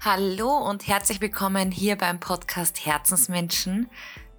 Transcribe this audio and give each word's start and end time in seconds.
Hallo 0.00 0.56
und 0.56 0.86
herzlich 0.86 1.20
willkommen 1.20 1.72
hier 1.72 1.96
beim 1.96 2.20
Podcast 2.20 2.86
Herzensmenschen, 2.86 3.90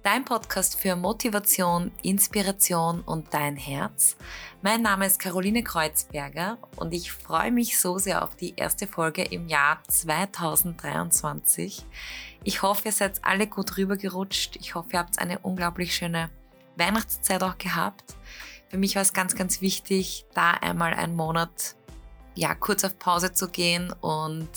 dein 0.02 0.24
Podcast 0.24 0.80
für 0.80 0.96
Motivation, 0.96 1.92
Inspiration 2.02 3.02
und 3.02 3.34
dein 3.34 3.56
Herz. 3.56 4.16
Mein 4.62 4.80
Name 4.80 5.04
ist 5.04 5.18
Caroline 5.20 5.62
Kreuzberger 5.62 6.56
und 6.76 6.94
ich 6.94 7.12
freue 7.12 7.52
mich 7.52 7.78
so 7.78 7.98
sehr 7.98 8.24
auf 8.24 8.34
die 8.36 8.54
erste 8.56 8.86
Folge 8.86 9.22
im 9.22 9.48
Jahr 9.48 9.82
2023. 9.86 11.84
Ich 12.42 12.62
hoffe, 12.62 12.86
ihr 12.86 12.92
seid 12.92 13.22
alle 13.22 13.46
gut 13.46 13.76
rübergerutscht. 13.76 14.56
Ich 14.56 14.74
hoffe, 14.74 14.88
ihr 14.94 15.00
habt 15.00 15.18
eine 15.18 15.40
unglaublich 15.40 15.94
schöne 15.94 16.30
Weihnachtszeit 16.76 17.42
auch 17.42 17.58
gehabt. 17.58 18.16
Für 18.70 18.78
mich 18.78 18.94
war 18.94 19.02
es 19.02 19.12
ganz, 19.12 19.34
ganz 19.34 19.60
wichtig, 19.60 20.24
da 20.32 20.52
einmal 20.52 20.94
einen 20.94 21.16
Monat 21.16 21.76
ja, 22.34 22.54
kurz 22.54 22.84
auf 22.84 22.98
Pause 22.98 23.32
zu 23.34 23.48
gehen 23.48 23.92
und 24.00 24.48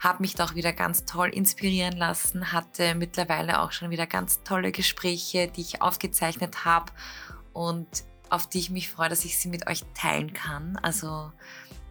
habe 0.00 0.22
mich 0.22 0.34
doch 0.34 0.54
wieder 0.54 0.72
ganz 0.72 1.04
toll 1.04 1.28
inspirieren 1.28 1.96
lassen, 1.96 2.52
hatte 2.52 2.94
mittlerweile 2.94 3.60
auch 3.60 3.72
schon 3.72 3.90
wieder 3.90 4.06
ganz 4.06 4.42
tolle 4.44 4.72
Gespräche, 4.72 5.48
die 5.48 5.62
ich 5.62 5.82
aufgezeichnet 5.82 6.64
habe 6.64 6.92
und 7.52 8.04
auf 8.30 8.48
die 8.48 8.58
ich 8.58 8.70
mich 8.70 8.88
freue, 8.88 9.08
dass 9.08 9.24
ich 9.24 9.38
sie 9.38 9.48
mit 9.48 9.66
euch 9.66 9.84
teilen 9.94 10.32
kann. 10.32 10.76
Also 10.82 11.32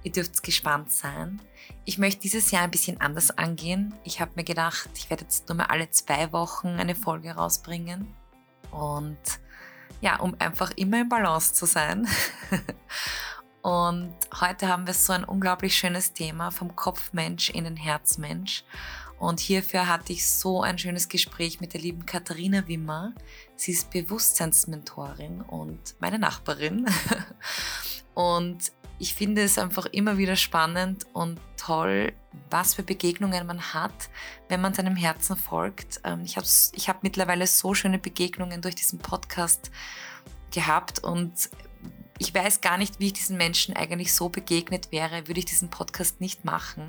ihr 0.04 0.12
dürft 0.12 0.44
gespannt 0.44 0.92
sein. 0.92 1.42
Ich 1.84 1.98
möchte 1.98 2.22
dieses 2.22 2.52
Jahr 2.52 2.64
ein 2.64 2.72
bisschen 2.72 3.02
anders 3.02 3.38
angehen. 3.38 3.94
Ich 4.04 4.22
habe 4.22 4.32
mir 4.36 4.44
gedacht, 4.44 4.90
ich 4.96 5.10
werde 5.10 5.24
jetzt 5.24 5.50
nur 5.50 5.58
mal 5.58 5.66
alle 5.66 5.90
zwei 5.90 6.32
Wochen 6.32 6.68
eine 6.68 6.96
Folge 6.96 7.32
rausbringen. 7.32 8.08
Und 8.72 9.18
ja, 10.00 10.20
um 10.20 10.36
einfach 10.40 10.72
immer 10.76 11.02
in 11.02 11.10
Balance 11.10 11.54
zu 11.54 11.66
sein. 11.66 12.08
Und 13.68 14.14
heute 14.40 14.70
haben 14.70 14.88
wir 14.88 14.94
so 14.94 15.12
ein 15.12 15.26
unglaublich 15.26 15.76
schönes 15.76 16.14
Thema 16.14 16.52
vom 16.52 16.78
Kopfmensch 16.78 17.50
in 17.50 17.66
den 17.66 17.76
Herzmensch. 17.76 18.64
Und 19.20 19.42
hierfür 19.42 19.90
hatte 19.90 20.14
ich 20.14 20.26
so 20.26 20.62
ein 20.62 20.78
schönes 20.78 21.10
Gespräch 21.10 21.60
mit 21.60 21.74
der 21.74 21.82
lieben 21.82 22.06
Katharina 22.06 22.66
Wimmer. 22.70 23.12
Sie 23.58 23.74
ist 23.74 23.90
Bewusstseinsmentorin 23.90 25.42
und 25.42 25.96
meine 26.00 26.18
Nachbarin. 26.18 26.86
und 28.14 28.72
ich 29.00 29.14
finde 29.16 29.44
es 29.44 29.58
einfach 29.58 29.86
immer 29.88 30.18
wieder 30.18 30.38
spannend 30.38 31.06
und 31.12 31.38
toll, 31.58 32.14
was 32.50 32.74
für 32.74 32.84
Begegnungen 32.84 33.46
man 33.46 33.74
hat, 33.74 34.10
wenn 34.48 34.62
man 34.62 34.76
seinem 34.76 34.96
Herzen 34.96 35.36
folgt. 35.36 36.00
Ähm, 36.06 36.22
ich 36.24 36.38
habe 36.38 36.48
ich 36.72 36.88
hab 36.88 37.04
mittlerweile 37.04 37.46
so 37.46 37.74
schöne 37.74 38.00
Begegnungen 38.00 38.62
durch 38.62 38.76
diesen 38.76 39.00
Podcast 39.00 39.72
gehabt 40.52 41.04
und 41.04 41.50
ich 42.20 42.34
weiß 42.34 42.62
gar 42.62 42.78
nicht, 42.78 43.00
wie 43.00 43.08
ich 43.08 43.14
diesen 43.14 43.38
Menschen 43.38 43.76
eigentlich 43.76 44.14
so 44.14 44.30
begegnet 44.30 44.92
wäre, 44.92 45.28
würde 45.28 45.40
ich 45.40 45.46
diesen 45.46 45.70
Podcast 45.70 46.22
nicht 46.22 46.46
machen. 46.46 46.88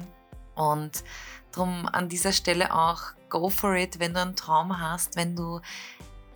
Und 0.55 1.05
darum 1.53 1.87
an 1.87 2.09
dieser 2.09 2.33
Stelle 2.33 2.75
auch 2.75 3.03
go 3.29 3.49
for 3.49 3.75
it, 3.75 4.01
wenn 4.01 4.15
du 4.15 4.21
einen 4.21 4.37
Traum 4.37 4.81
hast, 4.81 5.17
wenn 5.17 5.37
du 5.37 5.61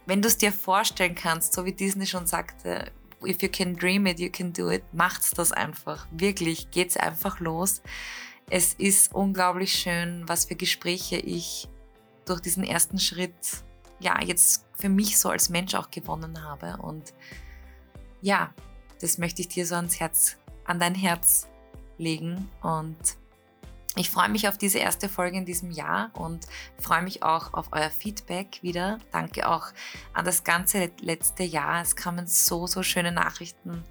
wenn 0.06 0.20
du 0.20 0.28
es 0.28 0.36
dir 0.36 0.52
vorstellen 0.52 1.14
kannst, 1.14 1.52
so 1.52 1.64
wie 1.64 1.72
Disney 1.72 2.06
schon 2.06 2.26
sagte, 2.26 2.90
if 3.24 3.40
you 3.42 3.48
can 3.48 3.76
dream 3.76 4.06
it, 4.06 4.18
you 4.18 4.30
can 4.30 4.52
do 4.52 4.70
it, 4.70 4.82
macht's 4.92 5.30
das 5.30 5.52
einfach. 5.52 6.06
Wirklich, 6.10 6.70
geht's 6.70 6.96
einfach 6.96 7.38
los. 7.40 7.82
Es 8.50 8.74
ist 8.74 9.14
unglaublich 9.14 9.72
schön, 9.72 10.24
was 10.26 10.46
für 10.46 10.56
Gespräche 10.56 11.16
ich 11.16 11.68
durch 12.26 12.40
diesen 12.40 12.64
ersten 12.64 12.98
Schritt 12.98 13.34
ja 14.00 14.20
jetzt 14.20 14.66
für 14.74 14.88
mich 14.88 15.18
so 15.18 15.28
als 15.28 15.48
Mensch 15.48 15.74
auch 15.74 15.90
gewonnen 15.90 16.42
habe 16.42 16.76
und 16.82 17.14
ja, 18.20 18.52
das 19.02 19.18
möchte 19.18 19.42
ich 19.42 19.48
dir 19.48 19.66
so 19.66 19.74
ans 19.74 20.00
Herz, 20.00 20.36
an 20.64 20.78
dein 20.78 20.94
Herz 20.94 21.48
legen. 21.98 22.48
Und 22.62 22.96
ich 23.96 24.08
freue 24.08 24.30
mich 24.30 24.48
auf 24.48 24.56
diese 24.56 24.78
erste 24.78 25.08
Folge 25.08 25.36
in 25.36 25.44
diesem 25.44 25.70
Jahr 25.70 26.10
und 26.14 26.46
freue 26.78 27.02
mich 27.02 27.22
auch 27.22 27.52
auf 27.52 27.68
euer 27.72 27.90
Feedback 27.90 28.60
wieder. 28.62 28.98
Danke 29.10 29.48
auch 29.48 29.66
an 30.14 30.24
das 30.24 30.44
ganze 30.44 30.90
letzte 31.00 31.42
Jahr. 31.42 31.82
Es 31.82 31.96
kamen 31.96 32.26
so, 32.26 32.66
so 32.66 32.82
schöne 32.82 33.12
Nachrichten 33.12 33.84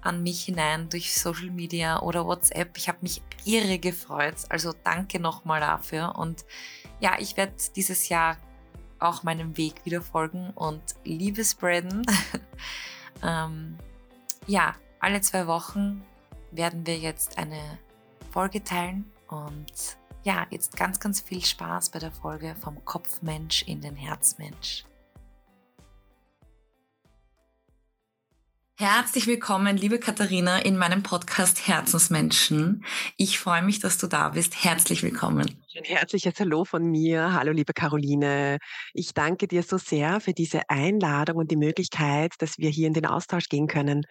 an 0.00 0.22
mich 0.22 0.44
hinein 0.44 0.88
durch 0.88 1.14
Social 1.14 1.50
Media 1.50 2.00
oder 2.00 2.24
WhatsApp. 2.26 2.76
Ich 2.76 2.88
habe 2.88 2.98
mich 3.02 3.22
irre 3.44 3.78
gefreut. 3.78 4.36
Also 4.48 4.72
danke 4.84 5.20
nochmal 5.20 5.60
dafür. 5.60 6.16
Und 6.16 6.44
ja, 6.98 7.16
ich 7.18 7.36
werde 7.36 7.52
dieses 7.76 8.08
Jahr 8.08 8.38
auch 8.98 9.22
meinem 9.22 9.56
Weg 9.56 9.84
wieder 9.84 10.00
folgen 10.00 10.50
und 10.54 10.82
Liebe 11.04 11.44
spreaden. 11.44 12.06
ähm, 13.22 13.78
ja, 14.46 14.74
alle 15.00 15.20
zwei 15.20 15.46
Wochen 15.46 16.04
werden 16.50 16.86
wir 16.86 16.98
jetzt 16.98 17.38
eine 17.38 17.60
Folge 18.30 18.62
teilen 18.62 19.10
und 19.28 19.98
ja, 20.24 20.46
jetzt 20.50 20.76
ganz, 20.76 20.98
ganz 20.98 21.20
viel 21.20 21.44
Spaß 21.44 21.90
bei 21.90 21.98
der 21.98 22.10
Folge 22.10 22.56
vom 22.60 22.84
Kopfmensch 22.84 23.62
in 23.62 23.80
den 23.80 23.94
Herzmensch. 23.94 24.84
Herzlich 28.78 29.26
willkommen, 29.26 29.78
liebe 29.78 29.98
Katharina, 29.98 30.58
in 30.58 30.76
meinem 30.76 31.02
Podcast 31.02 31.66
Herzensmenschen. 31.66 32.84
Ich 33.16 33.38
freue 33.38 33.62
mich, 33.62 33.80
dass 33.80 33.96
du 33.96 34.06
da 34.06 34.28
bist. 34.28 34.62
Herzlich 34.64 35.02
willkommen. 35.02 35.64
Ein 35.74 35.84
herzliches 35.84 36.34
Hallo 36.38 36.66
von 36.66 36.84
mir. 36.84 37.32
Hallo, 37.32 37.52
liebe 37.52 37.72
Caroline. 37.72 38.58
Ich 38.92 39.14
danke 39.14 39.48
dir 39.48 39.62
so 39.62 39.78
sehr 39.78 40.20
für 40.20 40.34
diese 40.34 40.68
Einladung 40.68 41.36
und 41.36 41.50
die 41.50 41.56
Möglichkeit, 41.56 42.34
dass 42.36 42.58
wir 42.58 42.68
hier 42.68 42.86
in 42.86 42.92
den 42.92 43.06
Austausch 43.06 43.48
gehen 43.48 43.66
können 43.66 44.02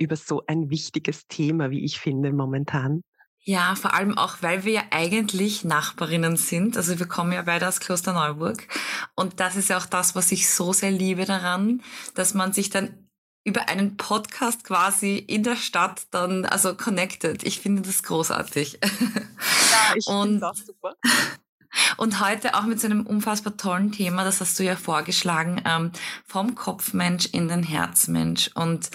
über 0.00 0.16
so 0.16 0.42
ein 0.48 0.68
wichtiges 0.68 1.28
Thema, 1.28 1.70
wie 1.70 1.84
ich 1.84 2.00
finde, 2.00 2.32
momentan. 2.32 3.02
Ja, 3.44 3.76
vor 3.76 3.94
allem 3.94 4.18
auch, 4.18 4.38
weil 4.40 4.64
wir 4.64 4.72
ja 4.72 4.82
eigentlich 4.90 5.62
Nachbarinnen 5.62 6.36
sind. 6.36 6.76
Also 6.76 6.98
wir 6.98 7.06
kommen 7.06 7.30
ja 7.30 7.42
beide 7.42 7.68
aus 7.68 7.78
Klosterneuburg. 7.78 8.66
Und 9.14 9.38
das 9.38 9.54
ist 9.54 9.68
ja 9.70 9.78
auch 9.78 9.86
das, 9.86 10.16
was 10.16 10.32
ich 10.32 10.50
so 10.50 10.72
sehr 10.72 10.90
liebe 10.90 11.24
daran, 11.24 11.82
dass 12.14 12.34
man 12.34 12.52
sich 12.52 12.68
dann 12.70 13.07
über 13.48 13.68
einen 13.68 13.96
Podcast 13.96 14.62
quasi 14.62 15.16
in 15.16 15.42
der 15.42 15.56
Stadt 15.56 16.02
dann 16.10 16.44
also 16.44 16.74
connected. 16.74 17.42
Ich 17.44 17.60
finde 17.60 17.82
das 17.82 18.02
großartig. 18.02 18.78
Ja, 18.82 19.94
ich 19.96 20.04
finde 20.06 20.38
das 20.38 20.66
super. 20.66 20.94
Und 21.96 22.20
heute 22.20 22.54
auch 22.54 22.64
mit 22.64 22.80
so 22.80 22.86
einem 22.86 23.06
unfassbar 23.06 23.56
tollen 23.56 23.92
Thema, 23.92 24.24
das 24.24 24.40
hast 24.40 24.58
du 24.58 24.64
ja 24.64 24.76
vorgeschlagen, 24.76 25.62
ähm, 25.64 25.92
vom 26.26 26.54
Kopfmensch 26.54 27.26
in 27.26 27.48
den 27.48 27.62
Herzmensch. 27.62 28.50
Und 28.54 28.90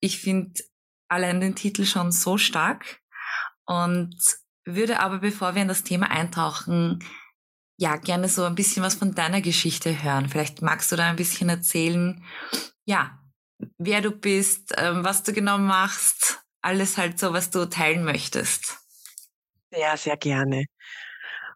ich 0.00 0.20
finde 0.20 0.60
allein 1.08 1.40
den 1.40 1.54
Titel 1.54 1.84
schon 1.84 2.12
so 2.12 2.36
stark 2.36 3.00
und 3.64 4.16
würde 4.64 5.00
aber, 5.00 5.18
bevor 5.18 5.54
wir 5.54 5.62
in 5.62 5.68
das 5.68 5.84
Thema 5.84 6.10
eintauchen, 6.10 7.04
ja, 7.78 7.96
gerne 7.96 8.28
so 8.28 8.44
ein 8.44 8.54
bisschen 8.54 8.82
was 8.82 8.96
von 8.96 9.14
deiner 9.14 9.40
Geschichte 9.40 10.02
hören. 10.02 10.28
Vielleicht 10.28 10.62
magst 10.62 10.90
du 10.90 10.96
da 10.96 11.08
ein 11.08 11.16
bisschen 11.16 11.48
erzählen, 11.48 12.24
ja, 12.84 13.18
wer 13.78 14.00
du 14.00 14.10
bist, 14.10 14.74
ähm, 14.76 15.04
was 15.04 15.22
du 15.22 15.32
genau 15.32 15.58
machst, 15.58 16.40
alles 16.62 16.98
halt 16.98 17.18
so, 17.18 17.32
was 17.32 17.50
du 17.50 17.68
teilen 17.68 18.04
möchtest. 18.04 18.78
Sehr, 19.70 19.96
sehr 19.96 20.16
gerne. 20.16 20.64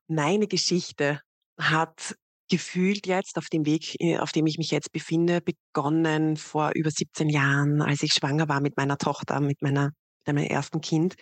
Meine 0.08 0.46
Geschichte 0.46 1.20
hat 1.58 2.16
gefühlt 2.50 3.06
jetzt 3.06 3.38
auf 3.38 3.48
dem 3.48 3.64
Weg, 3.64 3.94
äh, 4.00 4.18
auf 4.18 4.32
dem 4.32 4.46
ich 4.46 4.58
mich 4.58 4.70
jetzt 4.70 4.92
befinde, 4.92 5.40
begonnen 5.40 6.36
vor 6.36 6.72
über 6.74 6.90
17 6.90 7.28
Jahren, 7.28 7.80
als 7.80 8.02
ich 8.02 8.12
schwanger 8.12 8.48
war 8.48 8.60
mit 8.60 8.76
meiner 8.76 8.98
Tochter, 8.98 9.40
mit 9.40 9.62
meiner 9.62 9.90
mit 10.26 10.36
meinem 10.36 10.46
ersten 10.50 10.80
Kind. 10.82 11.14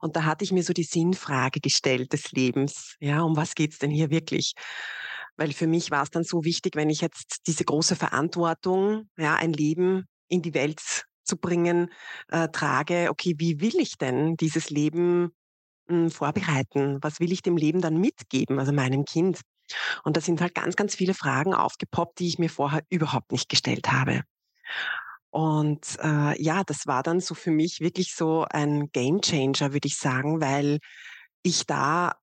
Und 0.00 0.16
da 0.16 0.24
hatte 0.24 0.44
ich 0.44 0.52
mir 0.52 0.62
so 0.62 0.72
die 0.72 0.84
Sinnfrage 0.84 1.60
gestellt 1.60 2.12
des 2.14 2.32
Lebens. 2.32 2.96
Ja, 3.00 3.22
um 3.22 3.36
was 3.36 3.54
geht's 3.54 3.78
denn 3.78 3.90
hier 3.90 4.10
wirklich? 4.10 4.54
Weil 5.36 5.52
für 5.52 5.66
mich 5.66 5.90
war 5.90 6.02
es 6.02 6.10
dann 6.10 6.24
so 6.24 6.44
wichtig, 6.44 6.76
wenn 6.76 6.90
ich 6.90 7.00
jetzt 7.00 7.42
diese 7.46 7.64
große 7.64 7.96
Verantwortung, 7.96 9.08
ja, 9.16 9.34
ein 9.34 9.52
Leben 9.52 10.04
in 10.28 10.42
die 10.42 10.54
Welt 10.54 10.80
zu 11.24 11.36
bringen, 11.36 11.90
äh, 12.28 12.48
trage, 12.48 13.08
okay, 13.10 13.34
wie 13.38 13.60
will 13.60 13.78
ich 13.78 13.96
denn 13.98 14.36
dieses 14.36 14.70
Leben 14.70 15.32
mh, 15.88 16.04
hm, 16.04 16.10
vorbereiten? 16.10 16.98
Was 17.02 17.20
will 17.20 17.32
ich 17.32 17.42
dem 17.42 17.56
Leben 17.56 17.80
dann 17.80 17.98
mitgeben, 17.98 18.58
also 18.58 18.72
meinem 18.72 19.04
Kind? 19.04 19.40
Und 20.04 20.16
da 20.16 20.20
sind 20.20 20.40
halt 20.40 20.54
ganz, 20.54 20.76
ganz 20.76 20.94
viele 20.94 21.14
Fragen 21.14 21.54
aufgepoppt, 21.54 22.18
die 22.18 22.28
ich 22.28 22.38
mir 22.38 22.50
vorher 22.50 22.82
überhaupt 22.90 23.32
nicht 23.32 23.48
gestellt 23.48 23.90
habe. 23.90 24.22
Und 25.30 25.96
äh, 26.02 26.40
ja, 26.42 26.62
das 26.64 26.86
war 26.86 27.02
dann 27.02 27.20
so 27.20 27.34
für 27.34 27.50
mich 27.50 27.80
wirklich 27.80 28.14
so 28.14 28.44
ein 28.50 28.90
Game 28.92 29.22
Changer, 29.22 29.72
würde 29.72 29.88
ich 29.88 29.96
sagen, 29.96 30.42
weil 30.42 30.78
ich 31.42 31.66
da 31.66 32.16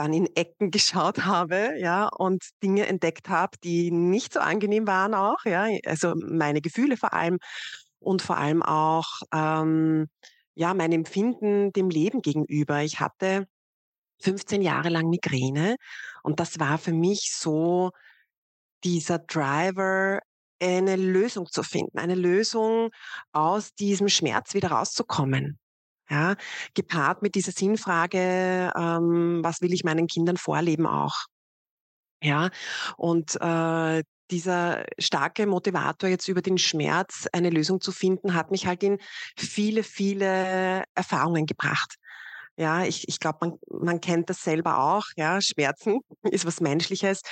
dann 0.00 0.14
in 0.14 0.34
Ecken 0.34 0.70
geschaut 0.70 1.18
habe, 1.26 1.74
ja, 1.78 2.08
und 2.08 2.42
Dinge 2.62 2.86
entdeckt 2.86 3.28
habe, 3.28 3.58
die 3.62 3.90
nicht 3.90 4.32
so 4.32 4.40
angenehm 4.40 4.86
waren 4.86 5.14
auch, 5.14 5.44
ja, 5.44 5.68
also 5.84 6.14
meine 6.16 6.60
Gefühle 6.60 6.96
vor 6.96 7.12
allem 7.12 7.38
und 7.98 8.22
vor 8.22 8.38
allem 8.38 8.62
auch 8.62 9.20
ähm, 9.32 10.08
ja 10.54 10.72
mein 10.74 10.92
Empfinden 10.92 11.72
dem 11.72 11.90
Leben 11.90 12.22
gegenüber. 12.22 12.82
Ich 12.82 13.00
hatte 13.00 13.46
15 14.22 14.62
Jahre 14.62 14.88
lang 14.88 15.08
Migräne 15.10 15.76
und 16.22 16.40
das 16.40 16.58
war 16.60 16.78
für 16.78 16.92
mich 16.92 17.32
so 17.34 17.90
dieser 18.84 19.18
Driver, 19.18 20.20
eine 20.62 20.96
Lösung 20.96 21.46
zu 21.46 21.62
finden, 21.62 21.98
eine 21.98 22.14
Lösung 22.14 22.90
aus 23.32 23.74
diesem 23.74 24.08
Schmerz 24.08 24.54
wieder 24.54 24.70
rauszukommen. 24.72 25.58
Ja, 26.10 26.34
gepaart 26.74 27.22
mit 27.22 27.34
dieser 27.36 27.52
Sinnfrage, 27.52 28.72
ähm, 28.76 29.40
was 29.44 29.60
will 29.60 29.72
ich 29.72 29.84
meinen 29.84 30.08
Kindern 30.08 30.36
vorleben 30.36 30.86
auch? 30.86 31.26
Ja, 32.22 32.50
und 32.98 33.36
äh, 33.40 34.02
dieser 34.30 34.84
starke 34.98 35.46
Motivator 35.46 36.08
jetzt 36.10 36.28
über 36.28 36.42
den 36.42 36.58
Schmerz 36.58 37.26
eine 37.32 37.50
Lösung 37.50 37.80
zu 37.80 37.92
finden, 37.92 38.34
hat 38.34 38.50
mich 38.50 38.66
halt 38.66 38.82
in 38.82 38.98
viele, 39.36 39.82
viele 39.82 40.84
Erfahrungen 40.94 41.46
gebracht. 41.46 41.96
Ja, 42.60 42.84
ich, 42.84 43.08
ich 43.08 43.18
glaube, 43.20 43.38
man, 43.40 43.58
man 43.70 44.02
kennt 44.02 44.28
das 44.28 44.44
selber 44.44 44.80
auch. 44.80 45.06
Ja, 45.16 45.40
Schmerzen 45.40 46.00
ist 46.24 46.44
was 46.44 46.60
Menschliches 46.60 47.22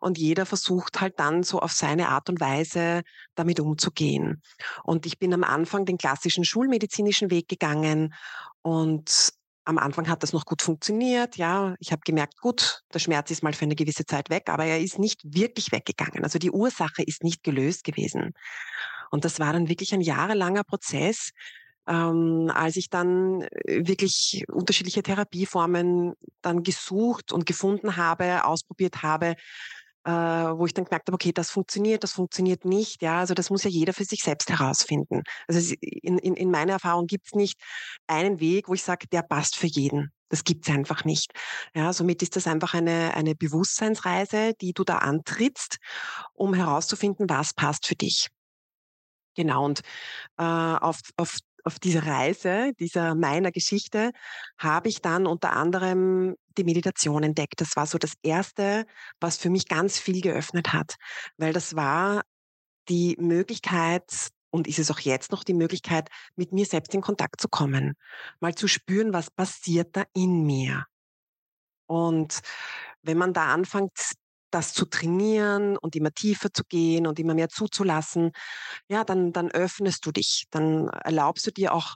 und 0.00 0.16
jeder 0.16 0.46
versucht 0.46 1.00
halt 1.00 1.18
dann 1.18 1.42
so 1.42 1.58
auf 1.58 1.72
seine 1.72 2.08
Art 2.10 2.28
und 2.28 2.40
Weise 2.40 3.02
damit 3.34 3.58
umzugehen. 3.58 4.42
Und 4.84 5.04
ich 5.04 5.18
bin 5.18 5.34
am 5.34 5.42
Anfang 5.42 5.86
den 5.86 5.98
klassischen 5.98 6.44
schulmedizinischen 6.44 7.32
Weg 7.32 7.48
gegangen 7.48 8.14
und 8.62 9.30
am 9.64 9.78
Anfang 9.78 10.08
hat 10.08 10.22
das 10.22 10.32
noch 10.32 10.44
gut 10.44 10.62
funktioniert. 10.62 11.36
Ja, 11.36 11.74
ich 11.80 11.90
habe 11.90 12.02
gemerkt, 12.04 12.38
gut, 12.40 12.82
der 12.94 13.00
Schmerz 13.00 13.32
ist 13.32 13.42
mal 13.42 13.54
für 13.54 13.64
eine 13.64 13.74
gewisse 13.74 14.06
Zeit 14.06 14.30
weg, 14.30 14.44
aber 14.46 14.66
er 14.66 14.78
ist 14.78 15.00
nicht 15.00 15.20
wirklich 15.24 15.72
weggegangen. 15.72 16.22
Also 16.22 16.38
die 16.38 16.52
Ursache 16.52 17.02
ist 17.02 17.24
nicht 17.24 17.42
gelöst 17.42 17.82
gewesen. 17.82 18.34
Und 19.10 19.24
das 19.24 19.40
war 19.40 19.52
dann 19.52 19.68
wirklich 19.68 19.92
ein 19.94 20.00
jahrelanger 20.00 20.62
Prozess, 20.62 21.32
ähm, 21.86 22.50
als 22.52 22.76
ich 22.76 22.90
dann 22.90 23.42
äh, 23.42 23.86
wirklich 23.86 24.44
unterschiedliche 24.48 25.02
Therapieformen 25.02 26.14
dann 26.42 26.62
gesucht 26.62 27.32
und 27.32 27.46
gefunden 27.46 27.96
habe, 27.96 28.44
ausprobiert 28.44 29.02
habe, 29.02 29.36
äh, 30.04 30.10
wo 30.10 30.66
ich 30.66 30.74
dann 30.74 30.84
gemerkt 30.84 31.08
habe, 31.08 31.14
okay, 31.14 31.32
das 31.32 31.50
funktioniert, 31.50 32.04
das 32.04 32.12
funktioniert 32.12 32.64
nicht. 32.64 33.02
Ja, 33.02 33.18
also 33.18 33.34
das 33.34 33.50
muss 33.50 33.64
ja 33.64 33.70
jeder 33.70 33.92
für 33.92 34.04
sich 34.04 34.22
selbst 34.22 34.48
herausfinden. 34.50 35.22
Also 35.48 35.74
in, 35.80 36.18
in, 36.18 36.34
in 36.34 36.50
meiner 36.50 36.74
Erfahrung 36.74 37.06
gibt 37.06 37.26
es 37.26 37.34
nicht 37.34 37.60
einen 38.06 38.38
Weg, 38.38 38.68
wo 38.68 38.74
ich 38.74 38.82
sage, 38.84 39.08
der 39.08 39.22
passt 39.22 39.56
für 39.56 39.66
jeden. 39.66 40.12
Das 40.28 40.44
gibt's 40.44 40.68
einfach 40.68 41.04
nicht. 41.04 41.32
Ja, 41.74 41.92
somit 41.92 42.22
ist 42.22 42.36
das 42.36 42.46
einfach 42.46 42.74
eine, 42.74 43.14
eine 43.14 43.34
Bewusstseinsreise, 43.34 44.54
die 44.60 44.72
du 44.72 44.84
da 44.84 44.98
antrittst, 44.98 45.78
um 46.34 46.54
herauszufinden, 46.54 47.28
was 47.28 47.54
passt 47.54 47.86
für 47.86 47.94
dich. 47.94 48.28
Genau, 49.34 49.64
und 49.64 49.80
äh, 50.38 50.42
auf, 50.42 51.00
auf 51.16 51.38
auf 51.66 51.80
dieser 51.80 52.06
Reise, 52.06 52.72
dieser 52.78 53.14
meiner 53.14 53.50
Geschichte, 53.50 54.12
habe 54.56 54.88
ich 54.88 55.02
dann 55.02 55.26
unter 55.26 55.52
anderem 55.52 56.36
die 56.56 56.64
Meditation 56.64 57.24
entdeckt. 57.24 57.60
Das 57.60 57.74
war 57.74 57.86
so 57.86 57.98
das 57.98 58.12
Erste, 58.22 58.86
was 59.20 59.36
für 59.36 59.50
mich 59.50 59.66
ganz 59.66 59.98
viel 59.98 60.20
geöffnet 60.20 60.72
hat, 60.72 60.94
weil 61.36 61.52
das 61.52 61.74
war 61.74 62.22
die 62.88 63.16
Möglichkeit, 63.18 64.30
und 64.50 64.68
ist 64.68 64.78
es 64.78 64.90
auch 64.92 65.00
jetzt 65.00 65.32
noch 65.32 65.42
die 65.42 65.54
Möglichkeit, 65.54 66.08
mit 66.36 66.52
mir 66.52 66.64
selbst 66.64 66.94
in 66.94 67.02
Kontakt 67.02 67.40
zu 67.40 67.48
kommen, 67.48 67.94
mal 68.40 68.54
zu 68.54 68.68
spüren, 68.68 69.12
was 69.12 69.30
passiert 69.30 69.96
da 69.96 70.04
in 70.14 70.46
mir. 70.46 70.84
Und 71.86 72.40
wenn 73.02 73.18
man 73.18 73.32
da 73.32 73.52
anfängt, 73.52 74.12
das 74.50 74.72
zu 74.72 74.86
trainieren 74.86 75.76
und 75.76 75.96
immer 75.96 76.12
tiefer 76.12 76.52
zu 76.52 76.62
gehen 76.68 77.06
und 77.06 77.18
immer 77.18 77.34
mehr 77.34 77.48
zuzulassen, 77.48 78.32
ja, 78.88 79.04
dann, 79.04 79.32
dann 79.32 79.50
öffnest 79.50 80.06
du 80.06 80.12
dich. 80.12 80.44
Dann 80.50 80.88
erlaubst 80.88 81.46
du 81.46 81.50
dir 81.50 81.74
auch 81.74 81.94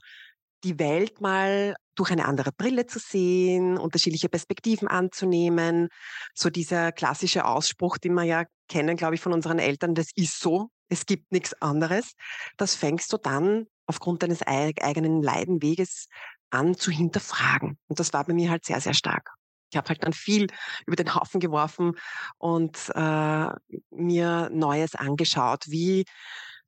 die 0.65 0.79
Welt 0.79 1.21
mal 1.21 1.75
durch 1.95 2.11
eine 2.11 2.27
andere 2.27 2.53
Brille 2.53 2.87
zu 2.87 2.99
sehen, 2.99 3.79
unterschiedliche 3.79 4.29
Perspektiven 4.29 4.89
anzunehmen. 4.89 5.89
So 6.35 6.51
dieser 6.51 6.93
klassische 6.93 7.45
Ausspruch, 7.45 7.99
den 7.99 8.15
wir 8.15 8.25
ja 8.25 8.45
kennen, 8.69 8.97
glaube 8.97 9.15
ich, 9.15 9.21
von 9.21 9.33
unseren 9.33 9.59
Eltern, 9.59 9.95
das 9.95 10.09
ist 10.15 10.41
so, 10.41 10.69
es 10.89 11.07
gibt 11.07 11.33
nichts 11.33 11.55
anderes. 11.61 12.13
Das 12.57 12.75
fängst 12.75 13.13
du 13.13 13.17
dann 13.17 13.67
aufgrund 13.87 14.23
deines 14.23 14.43
eigenen 14.43 15.23
Leidenweges 15.23 16.07
an 16.51 16.75
zu 16.75 16.91
hinterfragen. 16.91 17.79
Und 17.89 18.01
das 18.01 18.13
war 18.13 18.25
bei 18.25 18.35
mir 18.35 18.51
halt 18.51 18.65
sehr, 18.65 18.81
sehr 18.81 18.95
stark 18.95 19.40
ich 19.71 19.77
habe 19.77 19.89
halt 19.89 20.03
dann 20.05 20.13
viel 20.13 20.49
über 20.87 20.97
den 20.97 21.15
Haufen 21.15 21.41
geworfen 21.41 21.93
und 22.39 22.77
äh, 22.95 23.47
mir 23.91 24.51
Neues 24.53 24.95
angeschaut, 24.95 25.65
wie 25.69 26.05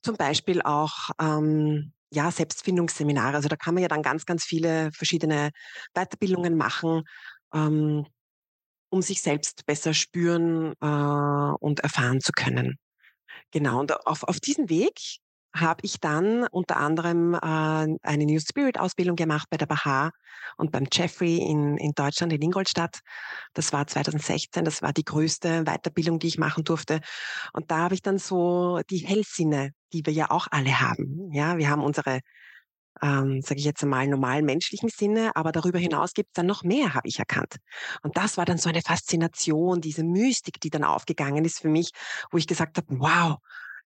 zum 0.03 0.17
Beispiel 0.17 0.63
auch 0.63 1.11
ähm, 1.21 1.93
ja, 2.13 2.31
Selbstfindungsseminare. 2.31 3.37
Also 3.37 3.49
da 3.49 3.57
kann 3.57 3.75
man 3.75 3.83
ja 3.83 3.89
dann 3.89 4.03
ganz, 4.03 4.27
ganz 4.27 4.45
viele 4.45 4.91
verschiedene 4.93 5.51
Weiterbildungen 5.95 6.57
machen, 6.57 7.05
ähm, 7.55 8.07
um 8.91 9.03
sich 9.03 9.23
selbst 9.23 9.65
besser 9.67 9.95
spüren 9.95 10.75
äh, 10.81 11.55
und 11.61 11.81
erfahren 11.81 12.21
zu 12.21 12.33
können. 12.33 12.77
Genau, 13.51 13.81
und 13.81 14.07
auf, 14.07 14.25
auf 14.25 14.41
diesem 14.41 14.69
Weg 14.69 15.21
habe 15.55 15.81
ich 15.83 16.01
dann 16.01 16.47
unter 16.49 16.77
anderem 16.79 17.35
äh, 17.35 17.39
eine 17.39 18.25
New 18.25 18.41
Spirit 18.41 18.79
Ausbildung 18.79 19.17
gemacht 19.17 19.49
bei 19.51 19.57
der 19.57 19.67
Baha 19.67 20.11
und 20.57 20.73
beim 20.73 20.87
Jeffrey 20.91 21.39
in, 21.39 21.77
in 21.77 21.93
Deutschland, 21.93 22.33
in 22.33 22.43
Ingolstadt. 22.43 23.01
Das 23.55 23.73
war 23.73 23.87
2016, 23.87 24.65
das 24.65 24.83
war 24.83 24.93
die 24.93 25.05
größte 25.05 25.65
Weiterbildung, 25.65 26.19
die 26.19 26.29
ich 26.29 26.39
machen 26.39 26.65
durfte. 26.65 27.01
Und 27.53 27.71
da 27.71 27.79
habe 27.79 27.95
ich 27.95 28.03
dann 28.03 28.19
so 28.19 28.81
die 28.91 28.99
Hellsinne, 28.99 29.73
die 29.93 30.05
wir 30.07 30.13
ja 30.13 30.31
auch 30.31 30.49
alle 30.51 30.81
haben. 30.81 31.31
Ja, 31.33 31.59
wir 31.59 31.69
haben 31.69 31.83
unsere 31.83 32.21
ähm, 33.01 33.41
sage 33.41 33.59
ich 33.59 33.65
jetzt 33.65 33.83
einmal, 33.83 34.07
normalen 34.07 34.45
menschlichen 34.45 34.89
Sinne, 34.89 35.35
aber 35.35 35.51
darüber 35.51 35.79
hinaus 35.79 36.13
gibt 36.13 36.29
es 36.31 36.35
dann 36.35 36.47
noch 36.47 36.63
mehr, 36.63 36.95
habe 36.95 37.09
ich 37.09 37.19
erkannt. 37.19 37.57
Und 38.03 38.17
das 38.17 38.37
war 38.37 38.45
dann 38.45 38.59
so 38.59 38.69
eine 38.69 38.83
Faszination, 38.83 39.81
diese 39.81 40.05
Mystik, 40.05 40.61
die 40.61 40.71
dann 40.71 40.85
aufgegangen 40.85 41.45
ist 41.45 41.61
für 41.61 41.69
mich, 41.69 41.91
wo 42.31 42.39
ich 42.39 42.47
gesagt 42.47 42.77
habe, 42.77 42.87
wow, 42.91 43.39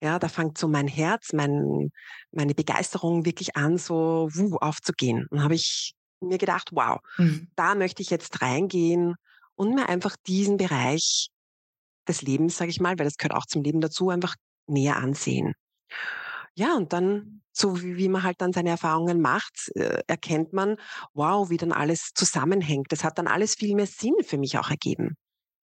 ja, 0.04 0.20
da 0.20 0.28
fängt 0.28 0.58
so 0.58 0.68
mein 0.68 0.88
Herz, 0.88 1.32
mein, 1.32 1.90
meine 2.32 2.54
Begeisterung 2.54 3.26
wirklich 3.26 3.56
an, 3.56 3.78
so 3.78 4.30
wuh, 4.34 4.58
aufzugehen. 4.58 5.28
Und 5.30 5.42
habe 5.42 5.56
ich 5.56 5.94
mir 6.20 6.38
gedacht, 6.38 6.70
wow, 6.74 7.00
mhm. 7.18 7.48
da 7.56 7.74
möchte 7.74 8.02
ich 8.02 8.10
jetzt 8.10 8.42
reingehen 8.42 9.16
und 9.56 9.74
mir 9.74 9.88
einfach 9.88 10.18
diesen 10.28 10.58
Bereich 10.58 11.30
des 12.06 12.22
Lebens, 12.22 12.58
sage 12.58 12.70
ich 12.70 12.82
mal, 12.82 13.00
weil 13.00 13.06
das 13.06 13.16
gehört 13.16 13.34
auch 13.34 13.46
zum 13.46 13.64
Leben 13.64 13.80
dazu, 13.80 14.10
einfach 14.10 14.36
näher 14.68 14.98
ansehen. 14.98 15.54
Ja, 16.54 16.76
und 16.76 16.92
dann, 16.92 17.42
so 17.54 17.82
wie, 17.82 17.96
wie 17.96 18.10
man 18.10 18.24
halt 18.24 18.42
dann 18.42 18.52
seine 18.52 18.72
Erfahrungen 18.72 19.22
macht, 19.22 19.72
äh, 19.76 20.04
erkennt 20.08 20.52
man, 20.52 20.76
wow, 21.14 21.50
wie 21.50 21.58
dann 21.58 21.72
alles 21.72 22.12
zusammenhängt. 22.14 22.92
Das 22.92 23.06
hat 23.06 23.18
dann 23.18 23.28
alles 23.28 23.56
viel 23.56 23.74
mehr 23.74 23.88
Sinn 23.88 24.16
für 24.22 24.38
mich 24.38 24.58
auch 24.58 24.70
ergeben. 24.70 25.16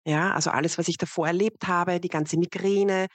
Ja, 0.07 0.33
also 0.33 0.51
alles, 0.51 0.77
was 0.77 0.87
ich 0.87 0.97
davor 0.97 1.27
erlebt 1.27 1.67
habe, 1.67 1.99
die 1.99 2.09
ganze 2.09 2.37
Migräne, 2.37 3.07